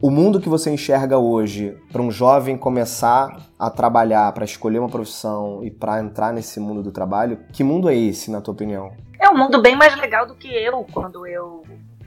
o 0.00 0.10
mundo 0.10 0.40
que 0.40 0.48
você 0.48 0.70
enxerga 0.70 1.18
hoje 1.18 1.76
para 1.90 2.02
um 2.02 2.10
jovem 2.10 2.56
começar 2.56 3.48
a 3.58 3.70
trabalhar, 3.70 4.32
para 4.32 4.44
escolher 4.44 4.78
uma 4.78 4.88
profissão 4.88 5.64
e 5.64 5.70
para 5.70 6.00
entrar 6.00 6.32
nesse 6.32 6.60
mundo 6.60 6.82
do 6.82 6.92
trabalho, 6.92 7.38
que 7.52 7.64
mundo 7.64 7.88
é 7.88 7.96
esse, 7.96 8.30
na 8.30 8.40
tua 8.40 8.52
opinião? 8.52 8.92
É 9.24 9.30
um 9.30 9.36
mundo 9.36 9.60
bem 9.60 9.74
mais 9.74 9.96
legal 9.96 10.26
do 10.26 10.34
que 10.34 10.48
eu 10.48 10.86
quando 10.92 11.26
eu 11.26 11.64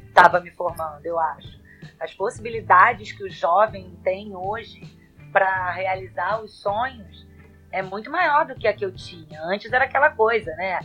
estava 0.08 0.40
me 0.40 0.52
formando, 0.52 1.06
eu 1.06 1.20
acho. 1.20 1.60
As 2.00 2.14
possibilidades 2.14 3.12
que 3.12 3.24
o 3.24 3.30
jovem 3.30 3.98
tem 4.04 4.36
hoje 4.36 4.82
para 5.32 5.72
realizar 5.72 6.42
os 6.42 6.62
sonhos 6.62 7.28
é 7.72 7.82
muito 7.82 8.12
maior 8.12 8.46
do 8.46 8.56
que 8.56 8.68
a 8.68 8.74
que 8.74 8.86
eu 8.86 8.94
tinha. 8.94 9.42
Antes 9.44 9.72
era 9.74 9.86
aquela 9.86 10.12
coisa, 10.12 10.52
né? 10.56 10.80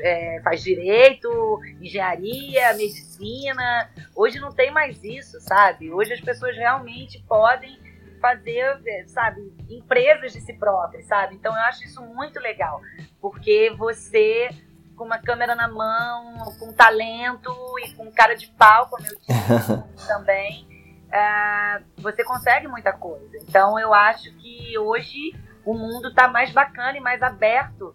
é, 0.00 0.40
faz 0.42 0.62
direito, 0.62 1.60
engenharia, 1.80 2.72
medicina. 2.74 3.90
Hoje 4.14 4.40
não 4.40 4.52
tem 4.52 4.70
mais 4.70 5.02
isso, 5.04 5.38
sabe? 5.40 5.92
Hoje 5.92 6.14
as 6.14 6.20
pessoas 6.20 6.56
realmente 6.56 7.22
podem 7.28 7.78
fazer, 8.20 8.80
é, 8.86 9.04
sabe, 9.06 9.52
empresas 9.68 10.32
de 10.32 10.40
si 10.40 10.54
próprias, 10.54 11.04
sabe? 11.04 11.34
Então 11.34 11.54
eu 11.54 11.62
acho 11.64 11.84
isso 11.84 12.00
muito 12.02 12.40
legal, 12.40 12.80
porque 13.20 13.74
você 13.76 14.48
com 14.96 15.04
uma 15.04 15.18
câmera 15.18 15.54
na 15.54 15.68
mão, 15.68 16.34
com 16.58 16.72
talento 16.72 17.52
e 17.84 17.92
com 17.94 18.10
cara 18.12 18.34
de 18.34 18.46
pau, 18.48 18.88
como 18.88 19.04
eu 19.06 19.16
disse 19.16 20.06
também, 20.06 20.66
é, 21.12 21.82
você 21.98 22.24
consegue 22.24 22.68
muita 22.68 22.92
coisa. 22.92 23.36
Então 23.42 23.78
eu 23.78 23.92
acho 23.92 24.32
que 24.36 24.78
hoje 24.78 25.34
o 25.64 25.74
mundo 25.74 26.08
está 26.08 26.28
mais 26.28 26.52
bacana 26.52 26.96
e 26.96 27.00
mais 27.00 27.22
aberto 27.22 27.94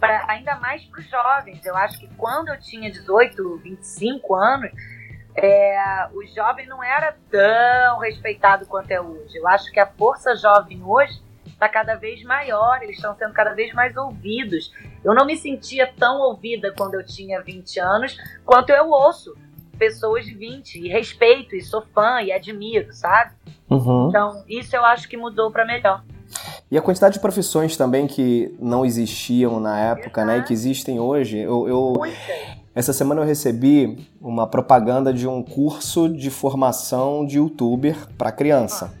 para 0.00 0.24
ainda 0.28 0.56
mais 0.56 0.84
para 0.84 1.00
os 1.00 1.08
jovens. 1.08 1.64
Eu 1.64 1.76
acho 1.76 1.98
que 1.98 2.08
quando 2.16 2.48
eu 2.48 2.60
tinha 2.60 2.90
18, 2.90 3.58
25 3.58 4.34
anos, 4.34 4.70
é, 5.36 6.08
o 6.12 6.24
jovem 6.26 6.66
não 6.66 6.82
era 6.82 7.16
tão 7.30 7.98
respeitado 7.98 8.66
quanto 8.66 8.90
é 8.90 9.00
hoje. 9.00 9.36
Eu 9.36 9.48
acho 9.48 9.70
que 9.70 9.80
a 9.80 9.86
força 9.86 10.36
jovem 10.36 10.82
hoje 10.82 11.22
está 11.46 11.68
cada 11.68 11.94
vez 11.94 12.22
maior, 12.22 12.82
eles 12.82 12.96
estão 12.96 13.16
sendo 13.16 13.32
cada 13.32 13.54
vez 13.54 13.72
mais 13.72 13.96
ouvidos. 13.96 14.72
Eu 15.04 15.14
não 15.14 15.26
me 15.26 15.36
sentia 15.36 15.86
tão 15.86 16.20
ouvida 16.20 16.72
quando 16.76 16.94
eu 16.94 17.04
tinha 17.04 17.40
20 17.42 17.78
anos 17.80 18.16
quanto 18.44 18.70
eu 18.70 18.88
ouço 18.88 19.34
pessoas 19.78 20.24
de 20.24 20.34
20 20.34 20.76
e 20.76 20.88
respeito 20.88 21.54
e 21.54 21.60
sou 21.60 21.82
fã 21.94 22.22
e 22.22 22.32
admiro, 22.32 22.92
sabe? 22.92 23.32
Uhum. 23.68 24.08
Então, 24.08 24.44
isso 24.48 24.74
eu 24.74 24.84
acho 24.84 25.08
que 25.08 25.16
mudou 25.16 25.50
para 25.50 25.64
melhor. 25.64 26.02
E 26.70 26.78
a 26.78 26.82
quantidade 26.82 27.14
de 27.14 27.20
profissões 27.20 27.76
também 27.76 28.06
que 28.06 28.54
não 28.58 28.84
existiam 28.84 29.60
na 29.60 29.78
época, 29.78 30.22
Exato. 30.22 30.26
né, 30.26 30.38
e 30.38 30.42
que 30.42 30.52
existem 30.52 30.98
hoje. 30.98 31.38
Eu, 31.38 31.68
eu 31.68 31.92
essa 32.74 32.92
semana 32.92 33.20
eu 33.20 33.26
recebi 33.26 34.08
uma 34.20 34.48
propaganda 34.48 35.12
de 35.12 35.28
um 35.28 35.42
curso 35.42 36.08
de 36.08 36.30
formação 36.30 37.24
de 37.24 37.36
youtuber 37.36 37.96
para 38.18 38.32
criança. 38.32 38.92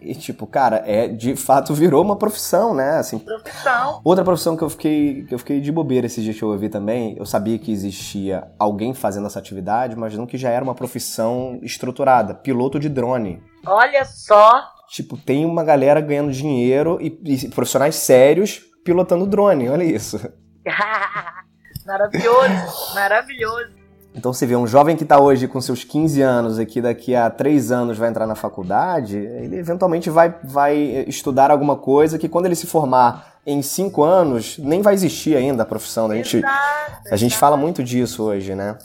E 0.00 0.14
tipo, 0.14 0.46
cara, 0.46 0.82
é 0.86 1.08
de 1.08 1.36
fato 1.36 1.74
virou 1.74 2.02
uma 2.02 2.16
profissão, 2.16 2.74
né? 2.74 2.98
Assim, 2.98 3.18
profissão. 3.18 4.00
Outra 4.02 4.24
profissão 4.24 4.56
que 4.56 4.62
eu 4.62 4.70
fiquei 4.70 5.24
que 5.24 5.34
eu 5.34 5.38
fiquei 5.38 5.60
de 5.60 5.70
bobeira 5.70 6.06
esse 6.06 6.22
dia 6.22 6.32
que 6.32 6.42
eu 6.42 6.48
ouvi 6.48 6.68
também, 6.68 7.16
eu 7.18 7.26
sabia 7.26 7.58
que 7.58 7.70
existia 7.70 8.50
alguém 8.58 8.94
fazendo 8.94 9.26
essa 9.26 9.38
atividade, 9.38 9.96
mas 9.96 10.16
não 10.16 10.26
que 10.26 10.38
já 10.38 10.50
era 10.50 10.64
uma 10.64 10.74
profissão 10.74 11.58
estruturada, 11.62 12.34
piloto 12.34 12.78
de 12.78 12.88
drone. 12.88 13.42
Olha 13.66 14.04
só. 14.04 14.62
Tipo, 14.88 15.16
tem 15.16 15.44
uma 15.44 15.62
galera 15.62 16.00
ganhando 16.00 16.32
dinheiro 16.32 16.98
e, 17.00 17.20
e 17.24 17.48
profissionais 17.48 17.94
sérios 17.94 18.62
pilotando 18.84 19.26
drone, 19.26 19.68
olha 19.68 19.84
isso. 19.84 20.18
maravilhoso, 21.86 22.94
maravilhoso. 22.94 23.79
Então 24.20 24.34
você 24.34 24.44
vê 24.44 24.54
um 24.54 24.66
jovem 24.66 24.98
que 24.98 25.02
está 25.02 25.18
hoje 25.18 25.48
com 25.48 25.62
seus 25.62 25.82
15 25.82 26.20
anos 26.20 26.58
e 26.58 26.66
que 26.66 26.82
daqui 26.82 27.16
a 27.16 27.30
3 27.30 27.72
anos 27.72 27.96
vai 27.96 28.10
entrar 28.10 28.26
na 28.26 28.34
faculdade, 28.34 29.16
ele 29.16 29.56
eventualmente 29.56 30.10
vai, 30.10 30.34
vai 30.44 30.76
estudar 31.08 31.50
alguma 31.50 31.74
coisa 31.74 32.18
que 32.18 32.28
quando 32.28 32.44
ele 32.44 32.54
se 32.54 32.66
formar 32.66 33.36
em 33.46 33.62
5 33.62 34.02
anos, 34.02 34.58
nem 34.58 34.82
vai 34.82 34.92
existir 34.92 35.34
ainda 35.34 35.62
a 35.62 35.66
profissão. 35.66 36.10
A 36.10 36.16
gente, 36.16 36.36
exato, 36.36 37.08
a 37.10 37.16
gente 37.16 37.34
fala 37.34 37.56
muito 37.56 37.82
disso 37.82 38.24
hoje, 38.24 38.54
né? 38.54 38.76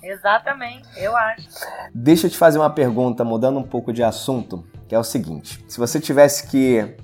Exatamente, 0.00 0.86
eu 0.96 1.16
acho. 1.16 1.48
Deixa 1.92 2.28
eu 2.28 2.30
te 2.30 2.38
fazer 2.38 2.60
uma 2.60 2.70
pergunta, 2.70 3.24
mudando 3.24 3.58
um 3.58 3.64
pouco 3.64 3.92
de 3.92 4.04
assunto, 4.04 4.64
que 4.86 4.94
é 4.94 4.98
o 4.98 5.02
seguinte: 5.02 5.64
se 5.66 5.76
você 5.76 5.98
tivesse 5.98 6.46
que 6.46 6.94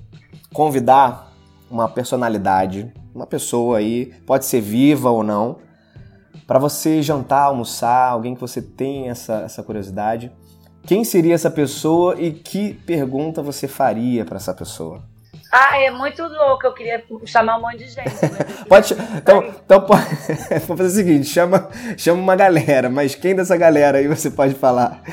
convidar 0.55 1.33
uma 1.69 1.89
personalidade, 1.89 2.93
uma 3.13 3.27
pessoa 3.27 3.79
aí, 3.79 4.15
pode 4.25 4.47
ser 4.47 4.61
viva 4.61 5.11
ou 5.11 5.25
não, 5.25 5.59
para 6.51 6.59
você 6.59 7.01
jantar, 7.01 7.45
almoçar, 7.45 8.09
alguém 8.09 8.35
que 8.35 8.41
você 8.41 8.61
tem 8.61 9.09
essa, 9.09 9.43
essa 9.43 9.63
curiosidade, 9.63 10.33
quem 10.85 11.05
seria 11.05 11.33
essa 11.33 11.49
pessoa 11.49 12.21
e 12.21 12.33
que 12.33 12.75
pergunta 12.75 13.41
você 13.41 13.69
faria 13.69 14.25
para 14.25 14.37
essa 14.37 14.53
pessoa? 14.53 15.01
Ah, 15.53 15.81
é 15.81 15.93
muito 15.93 16.21
louco. 16.25 16.67
Eu 16.67 16.75
queria 16.75 17.05
chamar 17.25 17.57
um 17.57 17.61
monte 17.61 17.79
de 17.79 17.91
gente. 17.91 18.11
pode, 18.69 18.95
então, 19.17 19.45
então 19.65 19.81
pode, 19.83 20.03
vou 20.67 20.77
fazer 20.77 20.89
o 20.89 21.05
seguinte: 21.05 21.27
chama, 21.27 21.71
chama 21.97 22.21
uma 22.21 22.35
galera, 22.35 22.91
mas 22.91 23.15
quem 23.15 23.37
dessa 23.37 23.57
galera 23.57 23.99
aí 23.99 24.09
você 24.09 24.29
pode 24.29 24.55
falar? 24.55 25.05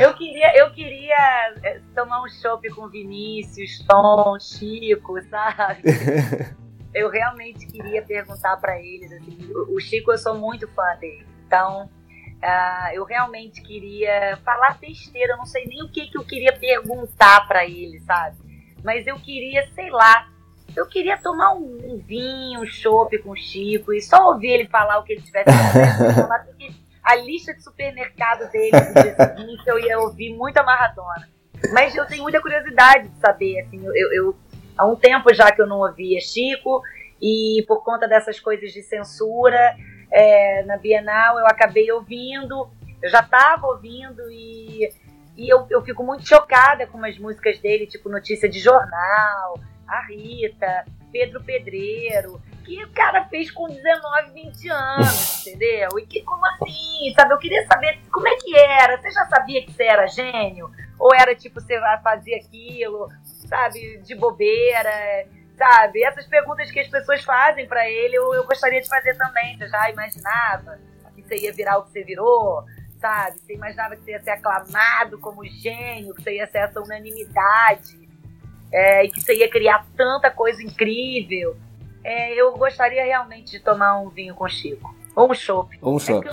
Eu 0.00 0.14
queria, 0.14 0.58
eu 0.58 0.72
queria 0.72 1.54
é, 1.62 1.80
tomar 1.94 2.24
um 2.24 2.28
chopp 2.28 2.68
com 2.70 2.88
Vinícius, 2.88 3.84
Tom, 3.86 4.36
Chico, 4.40 5.14
sabe? 5.30 6.54
eu 6.94 7.10
realmente 7.10 7.66
queria 7.66 8.02
perguntar 8.02 8.56
para 8.58 8.78
eles. 8.80 9.10
Assim, 9.12 9.50
o 9.52 9.80
Chico, 9.80 10.12
eu 10.12 10.18
sou 10.18 10.38
muito 10.38 10.68
fã 10.68 10.96
dele. 11.00 11.26
Então, 11.46 11.86
uh, 11.86 12.94
eu 12.94 13.04
realmente 13.04 13.60
queria 13.62 14.38
falar 14.44 14.78
besteira. 14.78 15.32
Eu 15.32 15.38
não 15.38 15.46
sei 15.46 15.64
nem 15.66 15.82
o 15.82 15.88
que, 15.88 16.06
que 16.06 16.16
eu 16.16 16.24
queria 16.24 16.52
perguntar 16.52 17.46
para 17.48 17.66
ele, 17.66 17.98
sabe? 18.00 18.36
Mas 18.82 19.06
eu 19.06 19.18
queria, 19.18 19.66
sei 19.74 19.90
lá, 19.90 20.28
eu 20.76 20.86
queria 20.86 21.16
tomar 21.18 21.54
um, 21.54 21.78
um 21.84 21.98
vinho, 21.98 22.60
um 22.60 22.66
chopp 22.66 23.16
com 23.18 23.30
o 23.30 23.36
Chico 23.36 23.92
e 23.92 24.00
só 24.00 24.28
ouvir 24.28 24.50
ele 24.50 24.68
falar 24.68 24.98
o 24.98 25.04
que 25.04 25.14
ele 25.14 25.22
tivesse 25.22 25.50
a 27.02 27.14
lista 27.16 27.54
de 27.54 27.62
supermercado 27.62 28.50
dele 28.50 28.72
no 28.72 29.02
dia 29.02 29.16
seguinte 29.16 29.62
eu 29.66 29.78
ia 29.78 29.98
ouvir 29.98 30.34
muita 30.34 30.62
Maradona. 30.62 31.28
Mas 31.72 31.94
eu 31.94 32.06
tenho 32.06 32.22
muita 32.22 32.40
curiosidade 32.40 33.08
de 33.08 33.18
saber, 33.18 33.60
assim, 33.60 33.82
eu, 33.84 34.12
eu 34.12 34.36
há 34.76 34.86
um 34.86 34.96
tempo 34.96 35.32
já 35.32 35.50
que 35.52 35.60
eu 35.60 35.66
não 35.66 35.78
ouvia 35.78 36.20
Chico, 36.20 36.82
e 37.20 37.64
por 37.66 37.82
conta 37.82 38.06
dessas 38.06 38.38
coisas 38.40 38.72
de 38.72 38.82
censura, 38.82 39.76
é, 40.10 40.62
na 40.64 40.76
Bienal 40.76 41.38
eu 41.38 41.46
acabei 41.46 41.90
ouvindo, 41.90 42.68
eu 43.02 43.10
já 43.10 43.20
estava 43.20 43.66
ouvindo 43.66 44.22
e, 44.30 44.88
e 45.36 45.48
eu, 45.48 45.66
eu 45.70 45.82
fico 45.82 46.02
muito 46.02 46.26
chocada 46.26 46.86
com 46.86 47.04
as 47.04 47.18
músicas 47.18 47.58
dele, 47.58 47.86
tipo 47.86 48.08
Notícia 48.08 48.48
de 48.48 48.58
Jornal, 48.58 49.58
a 49.86 50.06
Rita, 50.06 50.84
Pedro 51.12 51.42
Pedreiro, 51.42 52.40
que 52.64 52.82
o 52.84 52.92
cara 52.92 53.24
fez 53.26 53.50
com 53.50 53.68
19, 53.68 54.30
20 54.32 54.68
anos, 54.70 55.46
entendeu? 55.46 55.98
E 55.98 56.06
que 56.06 56.22
como 56.22 56.44
assim? 56.46 57.12
Sabe, 57.14 57.34
eu 57.34 57.38
queria 57.38 57.66
saber 57.66 58.00
como 58.10 58.26
é 58.26 58.36
que 58.36 58.56
era. 58.56 58.96
Você 58.96 59.10
já 59.10 59.26
sabia 59.26 59.64
que 59.64 59.72
você 59.72 59.84
era 59.84 60.06
gênio? 60.06 60.70
Ou 60.98 61.14
era 61.14 61.34
tipo, 61.34 61.60
você 61.60 61.78
fazia 62.02 62.36
aquilo? 62.36 63.08
sabe, 63.46 63.98
de 63.98 64.14
bobeira, 64.14 65.26
sabe? 65.56 66.02
Essas 66.02 66.26
perguntas 66.26 66.70
que 66.70 66.80
as 66.80 66.88
pessoas 66.88 67.22
fazem 67.22 67.66
para 67.66 67.88
ele, 67.88 68.16
eu, 68.16 68.34
eu 68.34 68.44
gostaria 68.44 68.80
de 68.80 68.88
fazer 68.88 69.16
também. 69.16 69.56
Você 69.56 69.68
já 69.68 69.90
imaginava 69.90 70.78
que 71.14 71.22
você 71.22 71.36
ia 71.36 71.52
virar 71.52 71.78
o 71.78 71.84
que 71.84 71.90
você 71.90 72.02
virou? 72.02 72.64
Sabe? 73.00 73.38
Você 73.38 73.54
imaginava 73.54 73.96
que 73.96 74.02
você 74.02 74.12
ia 74.12 74.22
ser 74.22 74.30
aclamado 74.30 75.18
como 75.20 75.44
gênio, 75.44 76.14
que 76.14 76.22
você 76.22 76.36
ia 76.36 76.46
ser 76.46 76.58
essa 76.58 76.80
unanimidade, 76.80 78.08
é, 78.72 79.04
e 79.04 79.10
que 79.10 79.20
você 79.20 79.34
ia 79.34 79.48
criar 79.48 79.86
tanta 79.96 80.30
coisa 80.30 80.62
incrível. 80.62 81.56
É, 82.04 82.34
eu 82.34 82.52
gostaria 82.56 83.02
realmente 83.04 83.52
de 83.52 83.60
tomar 83.60 83.98
um 83.98 84.10
vinho 84.10 84.34
com 84.34 84.46
Chico. 84.46 84.94
Ou 85.16 85.30
um 85.30 85.34
chopp. 85.34 85.78
Ou 85.80 85.94
um 85.94 85.98
chopp. 85.98 86.28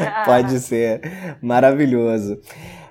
É 0.00 0.24
pode 0.24 0.58
ser. 0.60 1.00
Maravilhoso. 1.42 2.40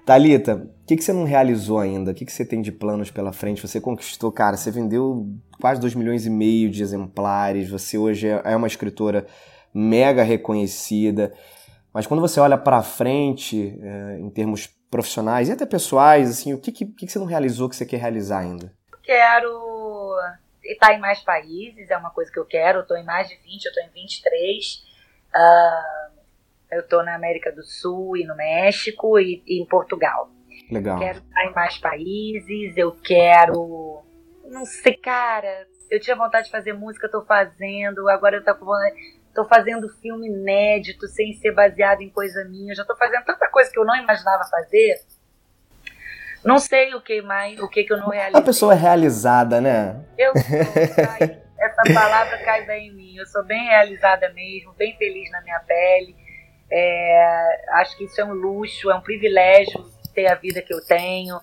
Talita, 0.06 0.56
o 0.56 0.86
que, 0.86 0.96
que 0.96 1.04
você 1.04 1.12
não 1.12 1.24
realizou 1.24 1.80
ainda? 1.80 2.12
O 2.12 2.14
que, 2.14 2.24
que 2.24 2.32
você 2.32 2.46
tem 2.46 2.62
de 2.62 2.72
planos 2.72 3.10
pela 3.10 3.34
frente? 3.34 3.68
Você 3.68 3.82
conquistou, 3.82 4.32
cara, 4.32 4.56
você 4.56 4.70
vendeu 4.70 5.28
quase 5.60 5.82
2 5.82 5.96
milhões 5.96 6.28
e 6.28 6.30
meio 6.30 6.70
de 6.70 6.84
exemplares, 6.84 7.68
você 7.68 7.98
hoje 7.98 8.28
é, 8.28 8.42
é 8.46 8.56
uma 8.56 8.68
escritora 8.68 9.26
mega 9.74 10.22
reconhecida. 10.22 11.34
Mas 11.92 12.06
quando 12.06 12.22
você 12.22 12.40
olha 12.40 12.58
para 12.58 12.84
frente, 12.84 13.80
é, 13.82 14.20
em 14.20 14.30
termos 14.30 14.70
profissionais 14.92 15.50
e 15.50 15.52
até 15.52 15.66
pessoais, 15.66 16.30
assim, 16.30 16.54
o 16.54 16.60
que, 16.60 16.72
que, 16.72 16.86
que 16.86 17.08
você 17.08 17.18
não 17.18 17.26
realizou 17.26 17.68
que 17.68 17.76
você 17.76 17.86
quer 17.86 18.00
realizar 18.00 18.40
ainda? 18.40 18.72
Quero 19.02 19.66
estar 20.74 20.94
em 20.94 21.00
mais 21.00 21.22
países, 21.22 21.90
é 21.90 21.98
uma 21.98 22.10
coisa 22.10 22.32
que 22.32 22.40
eu 22.40 22.46
quero. 22.46 22.80
Eu 22.80 22.82
estou 22.84 22.98
em 22.98 23.04
mais 23.04 23.28
de 23.28 23.36
20, 23.36 23.66
eu 23.66 23.70
estou 23.70 23.84
em 23.84 23.90
23. 23.90 24.84
Uh, 25.36 26.06
eu 26.72 26.80
estou 26.82 27.04
na 27.04 27.16
América 27.16 27.52
do 27.52 27.64
Sul 27.64 28.18
e 28.18 28.26
no 28.26 28.36
México 28.36 29.20
e, 29.20 29.44
e 29.46 29.62
em 29.62 29.66
Portugal. 29.66 30.30
Legal. 30.72 30.98
Quero 31.00 31.20
estar 31.20 31.46
em 31.46 31.54
mais 31.54 31.78
países, 31.78 32.78
eu 32.78 32.92
quero. 32.92 34.04
Não 34.46 34.66
sei, 34.66 34.96
cara. 34.96 35.68
Eu 35.90 36.00
tinha 36.00 36.16
vontade 36.16 36.46
de 36.46 36.52
fazer 36.52 36.74
música, 36.74 37.10
tô 37.10 37.24
fazendo. 37.24 38.10
Agora 38.10 38.38
eu 38.38 38.44
tô, 38.44 38.54
tô 39.34 39.46
fazendo 39.46 39.90
filme 40.02 40.28
inédito, 40.28 41.08
sem 41.08 41.34
ser 41.34 41.54
baseado 41.54 42.02
em 42.02 42.10
coisa 42.10 42.44
minha. 42.46 42.72
Eu 42.72 42.76
já 42.76 42.86
tô 42.86 42.96
fazendo 42.96 43.24
tanta 43.24 43.50
coisa 43.50 43.72
que 43.72 43.80
eu 43.80 43.86
não 43.86 43.96
imaginava 43.96 44.44
fazer. 44.50 44.96
Não 46.46 46.60
sei 46.60 46.94
o 46.94 47.02
que 47.02 47.22
mais, 47.22 47.60
o 47.60 47.68
que, 47.68 47.84
que 47.84 47.92
eu 47.92 47.98
não 47.98 48.10
realizei. 48.10 48.40
A 48.40 48.44
pessoa 48.44 48.74
é 48.74 48.78
realizada, 48.78 49.60
né? 49.60 50.06
Eu 50.18 50.32
sou, 50.38 50.58
essa 51.60 51.94
palavra 51.94 52.38
cai 52.44 52.66
bem 52.66 52.90
em 52.90 52.94
mim. 52.94 53.16
Eu 53.18 53.26
sou 53.26 53.44
bem 53.44 53.66
realizada 53.66 54.32
mesmo, 54.34 54.74
bem 54.74 54.96
feliz 54.98 55.30
na 55.32 55.42
minha 55.42 55.60
pele. 55.62 56.16
É, 56.72 57.62
acho 57.74 57.98
que 57.98 58.06
isso 58.06 58.22
é 58.22 58.26
um 58.26 58.34
luxo, 58.34 58.92
é 58.92 58.96
um 58.96 59.02
privilégio 59.02 59.84
ter 60.14 60.28
a 60.28 60.36
vida 60.36 60.62
que 60.62 60.74
eu 60.74 60.84
tenho, 60.86 61.40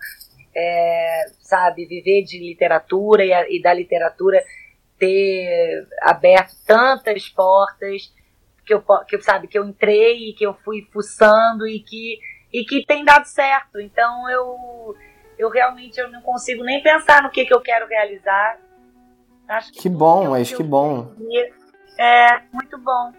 é, 0.57 1.25
sabe, 1.41 1.87
viver 1.87 2.23
de 2.25 2.39
literatura 2.39 3.25
e, 3.25 3.33
a, 3.33 3.49
e 3.49 3.61
da 3.61 3.73
literatura 3.75 4.43
ter 4.99 5.87
aberto 6.01 6.55
tantas 6.67 7.29
portas 7.29 8.13
que 8.65 8.73
eu, 8.73 8.83
que, 9.07 9.21
sabe, 9.21 9.49
que 9.49 9.59
eu 9.59 9.65
entrei 9.65 10.31
e 10.31 10.33
que 10.33 10.47
eu 10.47 10.55
fui 10.65 10.89
fuçando 10.93 11.67
e 11.67 11.81
que, 11.81 12.19
e 12.53 12.65
que 12.65 12.85
tem 12.87 13.05
dado 13.05 13.25
certo. 13.25 13.81
Então 13.81 14.29
eu, 14.31 14.95
eu 15.39 15.51
realmente 15.51 15.99
eu 15.99 16.11
não 16.11 16.21
consigo 16.21 16.63
nem 16.63 16.83
pensar 16.83 17.23
no 17.23 17.31
que, 17.31 17.45
que 17.45 17.55
eu 17.55 17.61
quero 17.61 17.87
realizar. 17.87 18.59
Acho 19.49 19.73
que, 19.73 19.81
que 19.81 19.89
bom, 19.89 20.31
mas 20.31 20.51
que, 20.51 20.57
que 20.57 20.63
bom. 20.63 21.13
É, 21.99 22.41
muito 22.53 22.79
bom. 22.79 23.13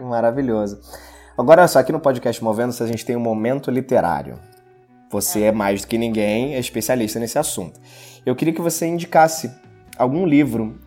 Maravilhoso. 0.00 0.80
Agora, 1.36 1.66
só 1.66 1.80
aqui 1.80 1.90
no 1.90 1.98
podcast 1.98 2.42
Movendo-se 2.42 2.82
a 2.82 2.86
gente 2.86 3.04
tem 3.04 3.16
um 3.16 3.20
momento 3.20 3.70
literário. 3.70 4.38
Você 5.10 5.42
é. 5.42 5.46
é 5.46 5.52
mais 5.52 5.82
do 5.82 5.88
que 5.88 5.98
ninguém, 5.98 6.54
é 6.54 6.58
especialista 6.58 7.18
nesse 7.18 7.38
assunto. 7.38 7.80
Eu 8.24 8.36
queria 8.36 8.54
que 8.54 8.60
você 8.60 8.86
indicasse 8.86 9.50
algum 9.98 10.26
livro 10.26 10.80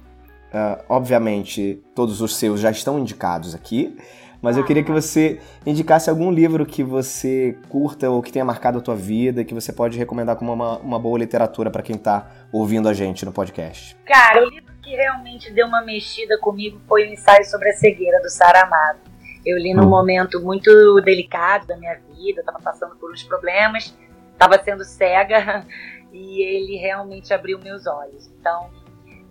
Uh, 0.47 0.81
obviamente, 0.87 1.83
todos 1.93 2.21
os 2.21 2.37
seus 2.37 2.61
já 2.61 2.71
estão 2.71 2.97
indicados 2.97 3.53
aqui, 3.53 3.97
mas 4.41 4.57
eu 4.57 4.63
queria 4.63 4.83
que 4.83 4.91
você 4.91 5.39
indicasse 5.65 6.09
algum 6.09 6.31
livro 6.31 6.65
que 6.65 6.83
você 6.83 7.57
curta 7.69 8.09
ou 8.09 8.21
que 8.21 8.31
tenha 8.31 8.45
marcado 8.45 8.77
a 8.77 8.81
tua 8.81 8.95
vida, 8.95 9.43
que 9.43 9.53
você 9.53 9.73
pode 9.73 9.97
recomendar 9.97 10.35
como 10.35 10.53
uma, 10.53 10.77
uma 10.77 10.99
boa 10.99 11.17
literatura 11.17 11.69
para 11.69 11.81
quem 11.81 11.95
está 11.95 12.29
ouvindo 12.51 12.87
a 12.87 12.93
gente 12.93 13.25
no 13.25 13.31
podcast. 13.31 13.95
Cara, 14.05 14.45
o 14.45 14.49
livro 14.49 14.73
que 14.81 14.95
realmente 14.95 15.51
deu 15.51 15.67
uma 15.67 15.81
mexida 15.81 16.37
comigo 16.39 16.79
foi 16.87 17.03
o 17.03 17.13
ensaio 17.13 17.43
sobre 17.45 17.69
a 17.69 17.73
cegueira 17.73 18.21
do 18.21 18.29
Saramago. 18.29 18.99
Eu 19.45 19.57
li 19.57 19.73
num 19.73 19.83
hum. 19.83 19.89
momento 19.89 20.41
muito 20.41 21.01
delicado 21.01 21.67
da 21.67 21.77
minha 21.77 21.95
vida, 22.15 22.41
estava 22.41 22.59
passando 22.59 22.95
por 22.95 23.11
uns 23.11 23.23
problemas, 23.23 23.97
estava 24.31 24.61
sendo 24.63 24.83
cega 24.83 25.65
e 26.11 26.41
ele 26.41 26.77
realmente 26.77 27.33
abriu 27.33 27.59
meus 27.59 27.87
olhos. 27.87 28.27
Então, 28.39 28.69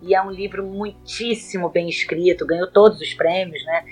e 0.03 0.15
é 0.15 0.23
um 0.23 0.31
livro 0.31 0.65
muitíssimo 0.65 1.69
bem 1.69 1.89
escrito, 1.89 2.47
ganhou 2.47 2.71
todos 2.71 3.01
os 3.01 3.15
prêmios, 3.15 3.65
né? 3.65 3.85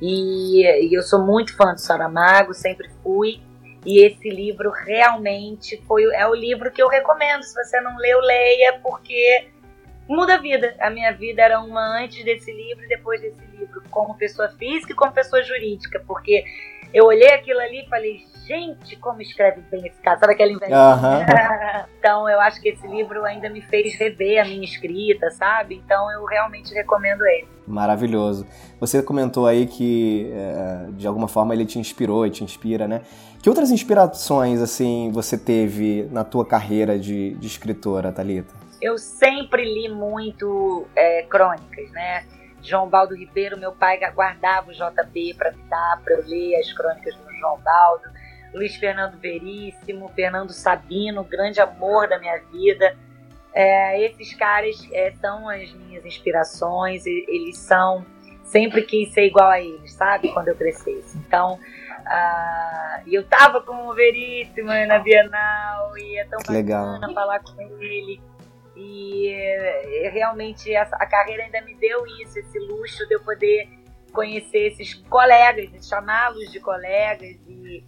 E, 0.00 0.62
e, 0.62 0.94
eu 0.94 1.02
sou 1.02 1.24
muito 1.24 1.54
fã 1.56 1.74
do 1.74 1.80
Saramago, 1.80 2.54
sempre 2.54 2.88
fui. 3.02 3.40
E 3.84 4.04
esse 4.04 4.28
livro 4.28 4.70
realmente 4.70 5.82
foi 5.86 6.04
é 6.14 6.26
o 6.26 6.34
livro 6.34 6.70
que 6.70 6.82
eu 6.82 6.88
recomendo. 6.88 7.42
Se 7.42 7.54
você 7.54 7.80
não 7.80 7.96
leu, 7.96 8.20
leia, 8.20 8.78
porque 8.82 9.48
muda 10.08 10.34
a 10.34 10.38
vida. 10.38 10.74
A 10.80 10.90
minha 10.90 11.12
vida 11.12 11.42
era 11.42 11.60
uma 11.60 12.02
antes 12.02 12.24
desse 12.24 12.52
livro 12.52 12.84
e 12.84 12.88
depois 12.88 13.20
desse 13.20 13.40
livro, 13.56 13.82
como 13.90 14.16
pessoa 14.16 14.48
física 14.50 14.92
e 14.92 14.96
como 14.96 15.12
pessoa 15.12 15.42
jurídica, 15.42 16.02
porque 16.06 16.44
eu 16.92 17.06
olhei 17.06 17.30
aquilo 17.30 17.60
ali 17.60 17.84
e 17.84 17.88
falei, 17.88 18.26
gente, 18.50 18.96
como 18.96 19.22
escreve 19.22 19.60
bem 19.70 19.86
esse 19.86 20.00
cara. 20.02 20.18
Sabe 20.18 20.32
aquela 20.32 20.50
inveja? 20.50 20.74
Uhum. 20.74 21.84
então 21.98 22.28
eu 22.28 22.40
acho 22.40 22.60
que 22.60 22.70
esse 22.70 22.84
livro 22.88 23.24
ainda 23.24 23.48
me 23.48 23.62
fez 23.62 23.96
rever 23.96 24.42
a 24.42 24.44
minha 24.44 24.64
escrita, 24.64 25.30
sabe? 25.30 25.76
Então 25.76 26.10
eu 26.10 26.24
realmente 26.24 26.74
recomendo 26.74 27.24
ele. 27.24 27.46
Maravilhoso. 27.64 28.44
Você 28.80 29.00
comentou 29.00 29.46
aí 29.46 29.66
que 29.68 30.32
é, 30.34 30.90
de 30.90 31.06
alguma 31.06 31.28
forma 31.28 31.54
ele 31.54 31.64
te 31.64 31.78
inspirou 31.78 32.26
e 32.26 32.30
te 32.30 32.42
inspira, 32.42 32.88
né? 32.88 33.02
Que 33.40 33.48
outras 33.48 33.70
inspirações 33.70 34.60
assim 34.60 35.12
você 35.12 35.38
teve 35.38 36.08
na 36.10 36.24
tua 36.24 36.44
carreira 36.44 36.98
de, 36.98 37.34
de 37.34 37.46
escritora, 37.46 38.10
Talita? 38.10 38.52
Eu 38.82 38.98
sempre 38.98 39.62
li 39.62 39.88
muito 39.88 40.88
é, 40.96 41.22
crônicas, 41.22 41.88
né? 41.92 42.24
João 42.62 42.88
Baldo 42.88 43.14
Ribeiro, 43.14 43.56
meu 43.56 43.72
pai 43.72 43.98
guardava 44.12 44.70
o 44.70 44.72
JB 44.72 45.34
para 45.34 45.52
me 45.52 45.62
dar, 45.62 46.00
para 46.04 46.14
eu 46.14 46.26
ler 46.26 46.56
as 46.56 46.72
crônicas 46.72 47.14
do 47.14 47.32
João 47.38 47.58
Baldo. 47.60 48.19
Luiz 48.52 48.74
Fernando 48.76 49.18
Veríssimo, 49.18 50.08
Fernando 50.08 50.52
Sabino, 50.52 51.24
grande 51.24 51.60
amor 51.60 52.08
da 52.08 52.18
minha 52.18 52.38
vida. 52.52 52.96
É, 53.52 54.04
esses 54.04 54.34
caras 54.34 54.76
é, 54.92 55.12
são 55.20 55.48
as 55.48 55.72
minhas 55.72 56.04
inspirações, 56.04 57.06
eles 57.06 57.56
são. 57.58 58.04
Sempre 58.44 58.82
quis 58.82 59.12
ser 59.12 59.26
igual 59.26 59.48
a 59.48 59.60
eles, 59.60 59.92
sabe? 59.92 60.32
Quando 60.32 60.48
eu 60.48 60.56
crescesse. 60.56 61.16
Então, 61.18 61.54
uh, 61.54 63.02
eu 63.06 63.22
tava 63.22 63.60
com 63.60 63.86
o 63.86 63.94
Veríssimo 63.94 64.66
na 64.66 64.98
Bienal 64.98 65.96
e 65.96 66.18
é 66.18 66.24
tão 66.24 66.40
que 66.40 66.48
bacana 66.48 66.98
legal. 66.98 67.14
falar 67.14 67.40
com 67.40 67.80
ele. 67.80 68.20
E 68.74 69.28
é, 69.28 70.10
realmente 70.12 70.74
essa, 70.74 70.96
a 70.96 71.06
carreira 71.06 71.44
ainda 71.44 71.60
me 71.60 71.76
deu 71.76 72.04
isso, 72.22 72.40
esse 72.40 72.58
luxo 72.58 73.06
de 73.06 73.14
eu 73.14 73.20
poder 73.20 73.68
conhecer 74.12 74.72
esses 74.72 74.94
colegas, 74.94 75.88
chamá-los 75.88 76.50
de 76.50 76.58
colegas 76.58 77.36
e 77.46 77.84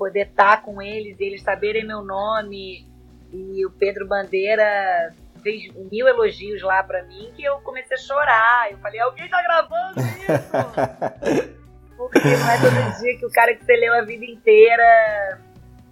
poder 0.00 0.28
estar 0.28 0.56
tá 0.56 0.62
com 0.62 0.80
eles, 0.80 1.20
e 1.20 1.24
eles 1.24 1.42
saberem 1.42 1.86
meu 1.86 2.02
nome. 2.02 2.88
E 3.30 3.66
o 3.66 3.70
Pedro 3.70 4.08
Bandeira 4.08 5.12
fez 5.42 5.70
mil 5.92 6.08
elogios 6.08 6.62
lá 6.62 6.82
para 6.82 7.02
mim 7.04 7.30
que 7.36 7.44
eu 7.44 7.60
comecei 7.60 7.94
a 7.94 8.00
chorar. 8.00 8.72
Eu 8.72 8.78
falei, 8.78 8.98
alguém 8.98 9.28
tá 9.28 9.42
gravando 9.42 10.00
isso? 10.00 11.60
Porque 11.98 12.18
não 12.18 12.50
é 12.50 12.58
todo 12.58 13.00
dia 13.02 13.18
que 13.18 13.26
o 13.26 13.30
cara 13.30 13.54
que 13.54 13.62
você 13.62 13.76
leu 13.76 13.92
a 13.92 14.00
vida 14.00 14.24
inteira 14.24 15.38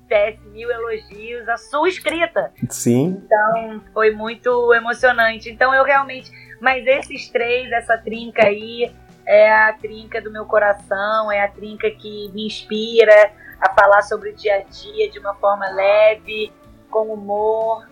tece 0.08 0.42
mil 0.48 0.70
elogios 0.70 1.46
à 1.46 1.58
sua 1.58 1.86
escrita. 1.86 2.50
Sim. 2.70 3.22
Então 3.22 3.82
foi 3.92 4.10
muito 4.10 4.72
emocionante. 4.72 5.50
Então 5.50 5.74
eu 5.74 5.84
realmente. 5.84 6.30
Mas 6.62 6.86
esses 6.86 7.28
três, 7.28 7.70
essa 7.70 7.98
trinca 7.98 8.46
aí, 8.46 8.90
é 9.26 9.52
a 9.52 9.74
trinca 9.74 10.22
do 10.22 10.32
meu 10.32 10.46
coração, 10.46 11.30
é 11.30 11.42
a 11.42 11.48
trinca 11.48 11.90
que 11.90 12.30
me 12.32 12.46
inspira 12.46 13.30
a 13.60 13.68
falar 13.70 14.02
sobre 14.02 14.30
o 14.30 14.34
dia 14.34 14.56
a 14.56 14.60
dia 14.62 15.10
de 15.10 15.18
uma 15.18 15.34
forma 15.34 15.68
leve, 15.68 16.52
com 16.90 17.12
humor. 17.12 17.86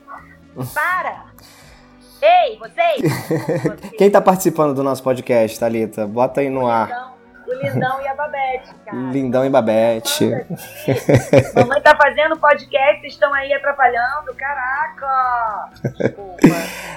Para! 0.75 1.27
Ei, 2.23 2.59
vocês! 2.59 3.03
Quem 3.99 4.07
está 4.07 4.21
participando 4.21 4.75
do 4.75 4.83
nosso 4.83 5.03
podcast, 5.03 5.59
Thalita? 5.59 6.07
Bota 6.07 6.41
aí 6.41 6.49
no 6.49 6.67
ar. 6.67 6.89
Então, 6.89 7.17
o 7.47 7.55
Lindão 7.63 8.01
e 8.01 8.09
a 8.09 8.15
Babette, 8.15 8.75
cara. 8.85 8.97
Lindão 8.97 9.45
e 9.45 9.51
Babette. 9.51 10.31
Mamãe 11.55 11.81
tá 11.83 11.97
fazendo 11.97 12.39
podcast, 12.39 13.07
estão 13.07 13.33
aí 13.35 13.53
atrapalhando. 13.53 14.35
Caraca! 14.35 15.71
Desculpa. 15.97 16.37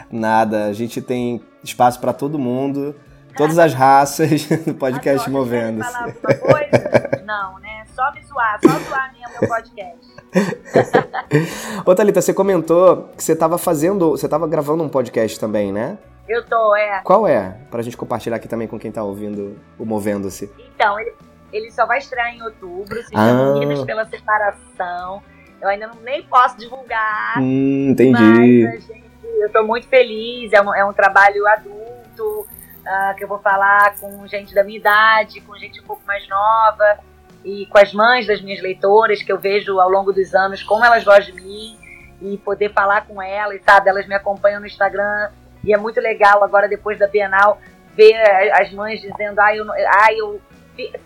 Nada, 0.10 0.65
a 0.65 0.73
gente 0.73 1.01
tem 1.01 1.43
espaço 1.63 1.99
para 1.99 2.13
todo 2.13 2.39
mundo. 2.39 2.95
Todas 3.36 3.58
as 3.58 3.74
raças 3.74 4.48
no 4.65 4.74
podcast 4.74 5.30
Movendo-se. 5.30 5.92
falar 5.92 6.06
alguma 6.06 6.36
coisa? 6.36 7.24
Não, 7.26 7.60
né? 7.60 7.84
Só 7.96 8.12
me 8.13 8.24
zoar, 8.24 8.60
só 8.63 8.80
zoar 8.80 9.13
mesmo 9.13 9.39
meu 9.39 9.50
podcast. 9.50 10.10
Ô 11.86 11.96
Thalita, 11.96 12.22
você 12.22 12.34
comentou 12.34 13.10
que 13.15 13.24
você 13.24 13.34
estava 13.34 13.58
fazendo, 13.58 14.12
você 14.12 14.26
estava 14.26 14.48
gravando 14.48 14.84
um 14.84 14.89
podcast 14.89 15.39
também, 15.39 15.72
né? 15.72 15.98
Eu 16.28 16.46
tô, 16.46 16.76
é. 16.76 17.02
Qual 17.04 17.28
é? 17.28 17.58
Pra 17.72 17.82
gente 17.82 17.98
compartilhar 17.98 18.36
aqui 18.36 18.48
também 18.48 18.68
com 18.68 18.78
quem 18.78 18.92
tá 18.92 19.04
ouvindo 19.04 19.60
o 19.78 19.86
Movendo-se. 19.86 20.52
Então, 20.76 21.00
ele, 21.00 21.13
ele 21.52 21.72
só 21.72 21.86
vai 21.86 21.98
estrear 21.98 22.34
em 22.36 22.44
outubro, 22.44 23.02
se 23.04 23.12
chama 23.12 23.82
ah. 23.82 23.86
pela 23.86 24.06
Separação. 24.06 25.24
Eu 25.62 25.68
ainda 25.68 25.88
não, 25.88 25.96
nem 26.02 26.24
posso 26.24 26.58
divulgar. 26.58 27.39
Hum, 27.39 27.89
entendi. 27.89 28.63
Mas, 28.63 28.86
gente, 28.86 29.10
eu 29.24 29.52
tô 29.52 29.63
muito 29.63 29.88
feliz, 29.88 30.54
é 30.54 30.62
um, 30.62 30.74
é 30.74 30.86
um 30.86 30.94
trabalho 30.94 31.46
adulto, 31.48 32.48
uh, 32.82 33.15
que 33.15 33.24
eu 33.24 33.28
vou 33.28 33.39
falar 33.39 33.96
com 34.00 34.28
gente 34.28 34.54
da 34.54 34.63
minha 34.63 34.80
idade, 34.80 35.42
com 35.42 35.56
gente 35.56 35.80
um 35.82 35.84
pouco 35.84 36.02
mais 36.06 36.28
nova, 36.28 37.00
e 37.44 37.65
com 37.68 37.78
as 37.78 37.94
mães 37.94 38.28
das 38.28 38.42
minhas 38.42 38.62
leitoras, 38.62 39.24
que 39.24 39.32
eu 39.32 39.39
vejo 39.39 39.80
ao 39.80 39.89
longo 39.89 40.12
dos 40.12 40.34
anos 40.34 40.62
como 40.63 40.84
elas 40.84 41.04
gostam 41.04 41.36
de 41.36 41.42
mim, 41.42 41.78
e 42.22 42.38
poder 42.38 42.74
falar 42.74 43.06
com 43.06 43.22
elas, 43.22 43.62
sabe? 43.63 43.89
Elas 43.89 44.08
me 44.08 44.15
acompanham 44.15 44.60
no 44.60 44.68
Instagram, 44.68 45.30
e 45.63 45.74
é 45.74 45.78
muito 45.78 46.00
legal 46.00 46.44
agora, 46.44 46.68
depois 46.68 46.98
da 46.98 47.08
Bienal, 47.08 47.60
ver 47.96 48.15
as 48.54 48.72
mães 48.72 49.02
dizendo: 49.02 49.39
ah, 49.39 49.56
eu, 49.56 49.65
ah, 49.72 50.13
eu 50.13 50.42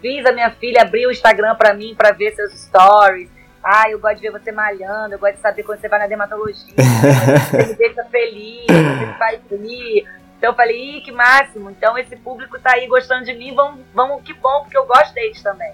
fiz 0.01 0.25
a 0.25 0.31
minha 0.31 0.51
filha 0.51 0.81
abrir 0.81 1.07
o 1.07 1.11
Instagram 1.11 1.55
para 1.55 1.73
mim 1.73 1.95
para 1.95 2.11
ver 2.11 2.33
seus 2.35 2.53
stories. 2.53 3.29
Ah, 3.63 3.89
eu 3.89 3.97
gosto 3.97 4.17
de 4.17 4.23
ver 4.23 4.31
você 4.31 4.51
malhando, 4.51 5.15
eu 5.15 5.19
gosto 5.19 5.35
de 5.35 5.39
saber 5.39 5.63
quando 5.63 5.79
você 5.79 5.87
vai 5.87 5.97
na 5.97 6.07
dermatologia, 6.07 6.73
você 6.75 7.65
me 7.65 7.73
deixa 7.75 8.03
feliz, 8.05 8.65
você 8.67 9.05
me 9.05 9.13
faz 9.13 9.39
rir. 9.49 10.05
Então 10.43 10.51
eu 10.51 10.57
falei, 10.57 10.97
Ih, 10.97 11.01
que 11.01 11.11
máximo. 11.13 11.69
Então 11.69 11.97
esse 11.97 12.17
público 12.17 12.59
tá 12.59 12.73
aí 12.73 12.85
gostando 12.85 13.23
de 13.23 13.33
mim, 13.33 13.55
vamos, 13.55 13.79
vamos 13.93 14.21
que 14.23 14.33
bom, 14.33 14.63
porque 14.63 14.77
eu 14.77 14.85
gosto 14.85 15.13
deles 15.13 15.41
também. 15.41 15.71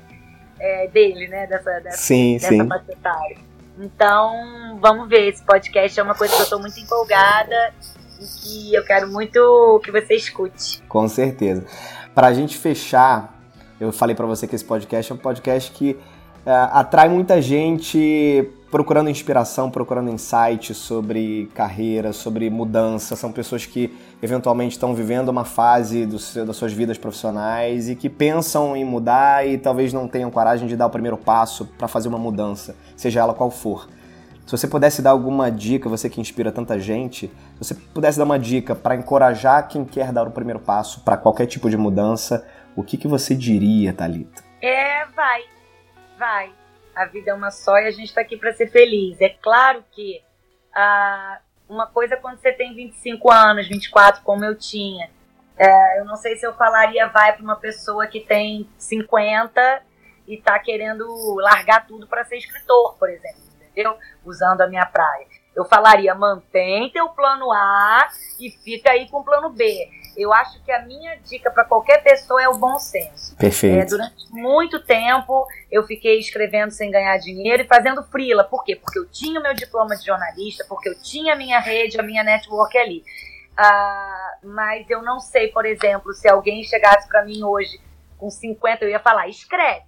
É, 0.59 0.87
dele, 0.89 1.27
né? 1.27 1.47
Dessa, 1.47 1.79
dessa, 1.79 1.97
sim, 1.97 2.37
dessa 2.37 2.49
sim. 2.49 2.69
Então, 3.79 4.77
vamos 4.79 5.09
ver. 5.09 5.29
Esse 5.29 5.43
podcast 5.43 5.99
é 5.99 6.03
uma 6.03 6.13
coisa 6.13 6.35
que 6.35 6.41
eu 6.43 6.49
tô 6.49 6.59
muito 6.59 6.79
empolgada 6.79 7.73
que 8.43 8.75
eu 8.75 8.83
quero 8.85 9.07
muito 9.07 9.81
que 9.83 9.91
você 9.91 10.13
escute. 10.13 10.83
Com 10.87 11.07
certeza. 11.07 11.65
Para 12.13 12.27
a 12.27 12.33
gente 12.33 12.55
fechar, 12.55 13.41
eu 13.79 13.91
falei 13.91 14.15
para 14.15 14.27
você 14.27 14.45
que 14.45 14.55
esse 14.55 14.65
podcast 14.65 15.11
é 15.11 15.15
um 15.15 15.17
podcast 15.17 15.71
que 15.71 15.97
é, 16.45 16.51
atrai 16.51 17.09
muita 17.09 17.41
gente 17.41 18.47
procurando 18.71 19.09
inspiração, 19.09 19.71
procurando 19.71 20.09
insights 20.11 20.77
sobre 20.77 21.49
carreira, 21.55 22.13
sobre 22.13 22.49
mudança. 22.49 23.15
São 23.15 23.31
pessoas 23.31 23.65
que 23.65 23.97
eventualmente 24.21 24.73
estão 24.73 24.93
vivendo 24.93 25.29
uma 25.29 25.45
fase 25.45 26.05
do 26.05 26.19
seu, 26.19 26.45
das 26.45 26.55
suas 26.55 26.71
vidas 26.71 26.97
profissionais 26.97 27.89
e 27.89 27.95
que 27.95 28.09
pensam 28.09 28.75
em 28.75 28.85
mudar 28.85 29.47
e 29.47 29.57
talvez 29.57 29.91
não 29.91 30.07
tenham 30.07 30.29
coragem 30.29 30.67
de 30.67 30.75
dar 30.75 30.87
o 30.87 30.89
primeiro 30.89 31.17
passo 31.17 31.65
para 31.65 31.87
fazer 31.87 32.07
uma 32.07 32.17
mudança, 32.17 32.75
seja 32.95 33.21
ela 33.21 33.33
qual 33.33 33.49
for 33.49 33.87
Se 34.45 34.51
você 34.51 34.67
pudesse 34.67 35.01
dar 35.01 35.11
alguma 35.11 35.51
dica, 35.51 35.89
você 35.89 36.09
que 36.09 36.21
inspira 36.21 36.51
tanta 36.51 36.79
gente, 36.79 37.27
se 37.27 37.57
você 37.57 37.73
pudesse 37.73 38.17
dar 38.17 38.25
uma 38.25 38.37
dica 38.37 38.75
para 38.75 38.95
encorajar 38.95 39.67
quem 39.67 39.83
quer 39.83 40.11
dar 40.11 40.27
o 40.27 40.31
primeiro 40.31 40.59
passo 40.59 41.01
para 41.01 41.17
qualquer 41.17 41.47
tipo 41.47 41.69
de 41.69 41.77
mudança, 41.77 42.45
o 42.75 42.83
que, 42.83 42.97
que 42.97 43.07
você 43.07 43.35
diria, 43.35 43.93
Talita? 43.93 44.43
É, 44.61 45.05
vai, 45.15 45.41
vai. 46.17 46.58
A 47.01 47.05
vida 47.05 47.31
é 47.31 47.33
uma 47.33 47.51
só 47.51 47.77
e 47.77 47.87
a 47.87 47.91
gente 47.91 48.09
está 48.09 48.21
aqui 48.21 48.37
para 48.37 48.53
ser 48.53 48.67
feliz. 48.67 49.19
É 49.21 49.29
claro 49.29 49.83
que 49.91 50.21
ah, 50.73 51.39
uma 51.67 51.87
coisa 51.87 52.15
é 52.15 52.17
quando 52.17 52.39
você 52.39 52.51
tem 52.51 52.73
25 52.73 53.31
anos, 53.31 53.67
24, 53.67 54.21
como 54.23 54.43
eu 54.43 54.55
tinha. 54.57 55.09
É, 55.57 55.99
eu 55.99 56.05
não 56.05 56.15
sei 56.15 56.37
se 56.37 56.45
eu 56.45 56.53
falaria 56.53 57.07
vai 57.07 57.33
para 57.33 57.43
uma 57.43 57.55
pessoa 57.55 58.07
que 58.07 58.21
tem 58.21 58.69
50 58.77 59.83
e 60.27 60.35
está 60.35 60.57
querendo 60.59 61.05
largar 61.35 61.85
tudo 61.85 62.07
para 62.07 62.23
ser 62.23 62.37
escritor, 62.37 62.97
por 62.97 63.09
exemplo 63.09 63.49
entendeu? 63.79 63.97
Usando 64.25 64.61
a 64.61 64.67
minha 64.67 64.85
praia. 64.85 65.27
Eu 65.59 65.65
falaria, 65.65 66.15
mantém 66.15 66.89
teu 66.89 67.09
plano 67.09 67.51
A 67.51 68.07
e 68.39 68.49
fica 68.49 68.91
aí 68.91 69.09
com 69.09 69.17
o 69.17 69.23
plano 69.25 69.49
B. 69.49 69.89
Eu 70.15 70.31
acho 70.33 70.63
que 70.63 70.71
a 70.71 70.81
minha 70.83 71.17
dica 71.17 71.51
para 71.51 71.65
qualquer 71.65 72.01
pessoa 72.01 72.41
é 72.41 72.47
o 72.47 72.57
bom 72.57 72.79
senso. 72.79 73.35
Perfeito. 73.35 73.77
É, 73.77 73.85
durante 73.85 74.31
muito 74.31 74.79
tempo 74.81 75.45
eu 75.69 75.83
fiquei 75.83 76.17
escrevendo 76.17 76.71
sem 76.71 76.89
ganhar 76.89 77.17
dinheiro 77.17 77.63
e 77.63 77.67
fazendo 77.67 78.03
frila. 78.03 78.45
Por 78.45 78.63
quê? 78.63 78.77
Porque 78.77 78.99
eu 78.99 79.05
tinha 79.09 79.37
o 79.37 79.43
meu 79.43 79.53
diploma 79.53 79.97
de 79.97 80.05
jornalista, 80.05 80.65
porque 80.69 80.87
eu 80.87 80.97
tinha 80.97 81.33
a 81.33 81.35
minha 81.35 81.59
rede, 81.59 81.99
a 81.99 82.03
minha 82.03 82.23
network 82.23 82.77
ali. 82.77 83.03
Ah, 83.57 84.37
mas 84.41 84.89
eu 84.89 85.01
não 85.01 85.19
sei, 85.19 85.49
por 85.49 85.65
exemplo, 85.65 86.13
se 86.13 86.29
alguém 86.29 86.63
chegasse 86.63 87.05
para 87.09 87.25
mim 87.25 87.43
hoje 87.43 87.81
com 88.17 88.29
50, 88.29 88.85
eu 88.85 88.89
ia 88.89 88.99
falar, 88.99 89.27
escreve. 89.27 89.83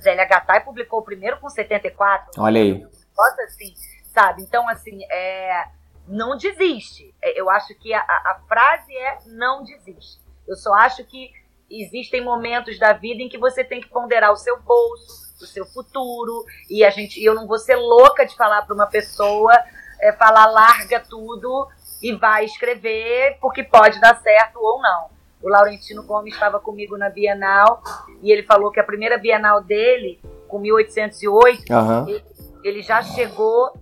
Zélia 0.00 0.24
Gattai 0.24 0.64
publicou 0.64 1.00
o 1.00 1.04
primeiro 1.04 1.38
com 1.40 1.50
74. 1.50 2.30
Olha 2.38 2.60
aí 2.60 2.86
gosta 3.14 3.42
assim, 3.44 3.72
sabe? 4.14 4.42
Então, 4.42 4.68
assim, 4.68 5.04
é, 5.10 5.64
não 6.06 6.36
desiste. 6.36 7.12
É, 7.20 7.38
eu 7.38 7.50
acho 7.50 7.74
que 7.74 7.92
a, 7.92 8.00
a 8.00 8.40
frase 8.48 8.96
é 8.96 9.18
não 9.26 9.64
desiste. 9.64 10.22
Eu 10.46 10.56
só 10.56 10.72
acho 10.74 11.04
que 11.04 11.32
existem 11.68 12.22
momentos 12.22 12.78
da 12.78 12.92
vida 12.92 13.22
em 13.22 13.28
que 13.28 13.36
você 13.36 13.64
tem 13.64 13.80
que 13.80 13.88
ponderar 13.88 14.32
o 14.32 14.36
seu 14.36 14.60
bolso, 14.60 15.34
o 15.42 15.46
seu 15.46 15.66
futuro, 15.66 16.44
e 16.70 16.84
a 16.84 16.90
gente, 16.90 17.22
eu 17.22 17.34
não 17.34 17.46
vou 17.46 17.58
ser 17.58 17.74
louca 17.74 18.24
de 18.24 18.36
falar 18.36 18.62
para 18.62 18.74
uma 18.74 18.86
pessoa, 18.86 19.52
é, 20.00 20.12
falar 20.12 20.46
larga 20.46 21.00
tudo 21.00 21.68
e 22.00 22.14
vai 22.14 22.44
escrever, 22.44 23.38
porque 23.40 23.64
pode 23.64 24.00
dar 24.00 24.20
certo 24.20 24.58
ou 24.60 24.80
não. 24.80 25.08
O 25.42 25.48
Laurentino 25.48 26.04
Gomes 26.04 26.34
estava 26.34 26.60
comigo 26.60 26.96
na 26.96 27.10
Bienal 27.10 27.82
e 28.22 28.30
ele 28.30 28.44
falou 28.44 28.70
que 28.70 28.80
a 28.80 28.84
primeira 28.84 29.18
Bienal 29.18 29.62
dele, 29.62 30.20
com 30.48 30.58
1808, 30.58 31.72
uhum. 31.72 32.08
ele 32.08 32.24
ele 32.64 32.82
já 32.82 33.02
chegou 33.02 33.78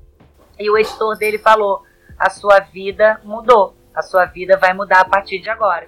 e 0.63 0.71
o 0.71 0.79
editor 0.79 1.17
dele 1.17 1.39
falou: 1.39 1.83
a 2.19 2.31
sua 2.31 2.61
vida 2.61 3.21
mudou, 3.25 3.75
a 3.95 4.03
sua 4.03 4.25
vida 4.25 4.57
vai 4.57 4.73
mudar 4.73 5.01
a 5.01 5.05
partir 5.05 5.41
de 5.41 5.51
agora. 5.51 5.87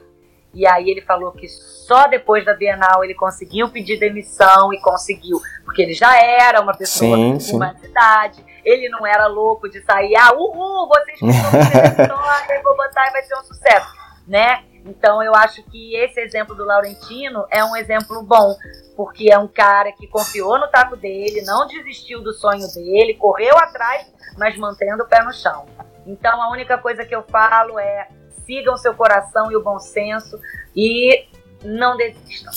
E 0.53 0.67
aí 0.69 0.89
ele 0.89 1.01
falou 1.01 1.33
que 1.33 1.49
só 1.49 2.07
depois 2.07 2.45
da 2.45 2.55
Bienal 2.55 3.03
ele 3.03 3.15
conseguiu 3.15 3.69
pedir 3.69 3.99
demissão 3.99 4.73
e 4.73 4.81
conseguiu, 4.81 5.41
porque 5.65 5.83
ele 5.83 5.95
já 5.95 6.17
era 6.17 6.61
uma 6.61 6.73
pessoa 6.73 7.17
sim, 7.17 7.51
com 7.51 7.57
uma 7.57 7.75
idade, 7.83 8.45
ele 8.65 8.89
não 8.89 9.05
era 9.05 9.27
louco 9.27 9.69
de 9.69 9.83
sair, 9.83 10.15
ah, 10.17 10.33
uhul, 10.33 10.89
vocês 10.89 11.21
estão 11.21 12.55
eu 12.55 12.63
vou 12.63 12.77
botar 12.77 13.09
e 13.09 13.11
vai 13.11 13.23
ser 13.25 13.37
um 13.37 13.43
sucesso, 13.43 13.89
né? 14.29 14.63
Então 14.85 15.23
eu 15.23 15.35
acho 15.35 15.63
que 15.65 15.97
esse 15.97 16.21
exemplo 16.21 16.55
do 16.55 16.65
Laurentino 16.65 17.45
é 17.51 17.65
um 17.65 17.75
exemplo 17.75 18.23
bom, 18.23 18.55
porque 18.97 19.33
é 19.33 19.39
um 19.39 19.49
cara 19.49 19.91
que 19.93 20.07
confiou 20.07 20.59
no 20.59 20.69
taco 20.69 20.97
dele, 20.97 21.43
não 21.43 21.67
desistiu 21.67 22.23
do 22.23 22.33
sonho 22.33 22.67
dele, 22.75 23.15
correu 23.15 23.57
atrás, 23.57 24.13
mas 24.37 24.57
mantendo 24.59 25.03
o 25.03 25.09
pé 25.09 25.23
no 25.23 25.33
chão. 25.33 25.65
Então 26.07 26.43
a 26.43 26.51
única 26.51 26.77
coisa 26.77 27.05
que 27.05 27.15
eu 27.15 27.23
falo 27.23 27.79
é 27.79 28.09
sigam 28.45 28.77
seu 28.77 28.95
coração 28.95 29.51
e 29.51 29.57
o 29.57 29.63
bom 29.63 29.79
senso 29.79 30.39
e 30.77 31.27
não 31.65 31.97
desistam. 31.97 32.53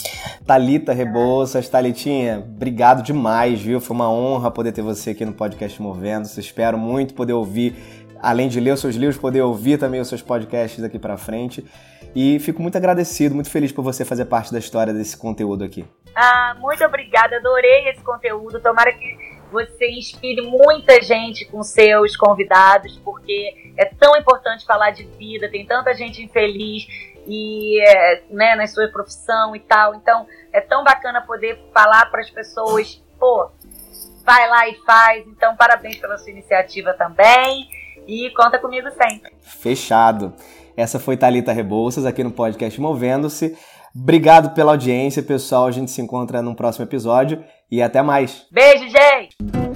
Talita 0.45 0.91
Rebouças, 0.91 1.69
Talitinha, 1.69 2.39
obrigado 2.39 3.01
demais, 3.01 3.61
viu? 3.61 3.79
Foi 3.79 3.95
uma 3.95 4.11
honra 4.11 4.51
poder 4.51 4.73
ter 4.73 4.81
você 4.81 5.11
aqui 5.11 5.23
no 5.23 5.31
podcast 5.31 5.81
Movendo. 5.81 6.27
Espero 6.37 6.77
muito 6.77 7.13
poder 7.13 7.33
ouvir, 7.33 7.75
além 8.21 8.49
de 8.49 8.59
ler 8.59 8.73
os 8.73 8.81
seus 8.81 8.95
livros, 8.95 9.17
poder 9.17 9.41
ouvir 9.41 9.79
também 9.79 10.01
os 10.01 10.09
seus 10.09 10.21
podcasts 10.21 10.83
aqui 10.83 10.99
para 10.99 11.15
frente. 11.15 11.65
E 12.15 12.39
fico 12.39 12.61
muito 12.61 12.77
agradecido, 12.77 13.35
muito 13.35 13.49
feliz 13.49 13.71
por 13.71 13.83
você 13.83 14.03
fazer 14.03 14.25
parte 14.25 14.51
da 14.51 14.59
história 14.59 14.93
desse 14.93 15.15
conteúdo 15.15 15.63
aqui. 15.63 15.85
Ah, 16.15 16.55
muito 16.59 16.83
obrigada, 16.83 17.37
adorei 17.37 17.89
esse 17.89 18.01
conteúdo. 18.01 18.59
Tomara 18.59 18.91
que 18.91 19.17
você 19.51 19.89
inspire 19.91 20.41
muita 20.41 21.01
gente 21.01 21.45
com 21.45 21.61
seus 21.63 22.15
convidados, 22.17 22.97
porque 23.03 23.73
é 23.77 23.85
tão 23.85 24.17
importante 24.17 24.65
falar 24.65 24.91
de 24.91 25.03
vida, 25.03 25.49
tem 25.49 25.65
tanta 25.65 25.93
gente 25.93 26.23
infeliz 26.23 26.87
e 27.27 27.79
é, 27.87 28.23
né, 28.29 28.55
na 28.55 28.65
sua 28.67 28.87
profissão 28.87 29.55
e 29.55 29.59
tal. 29.59 29.95
Então, 29.95 30.25
é 30.51 30.61
tão 30.61 30.83
bacana 30.83 31.21
poder 31.21 31.59
falar 31.73 32.07
para 32.07 32.21
as 32.21 32.29
pessoas, 32.29 33.01
pô, 33.19 33.51
vai 34.25 34.49
lá 34.49 34.67
e 34.67 34.75
faz. 34.85 35.25
Então, 35.27 35.55
parabéns 35.55 35.97
pela 35.97 36.17
sua 36.17 36.31
iniciativa 36.31 36.93
também 36.93 37.69
e 38.07 38.31
conta 38.31 38.57
comigo 38.57 38.89
sempre. 38.91 39.31
Fechado. 39.41 40.33
Essa 40.77 40.99
foi 40.99 41.17
Talita 41.17 41.51
Rebouças 41.51 42.05
aqui 42.05 42.23
no 42.23 42.29
podcast 42.29 42.79
Movendo-se. 42.79 43.57
Obrigado 43.95 44.53
pela 44.53 44.73
audiência, 44.73 45.23
pessoal. 45.23 45.65
A 45.65 45.71
gente 45.71 45.89
se 45.89 45.99
encontra 45.99 46.39
num 46.39 46.53
próximo 46.53 46.85
episódio 46.85 47.43
e 47.71 47.81
até 47.81 48.03
mais. 48.03 48.45
Beijo, 48.51 48.87
gente! 48.87 49.66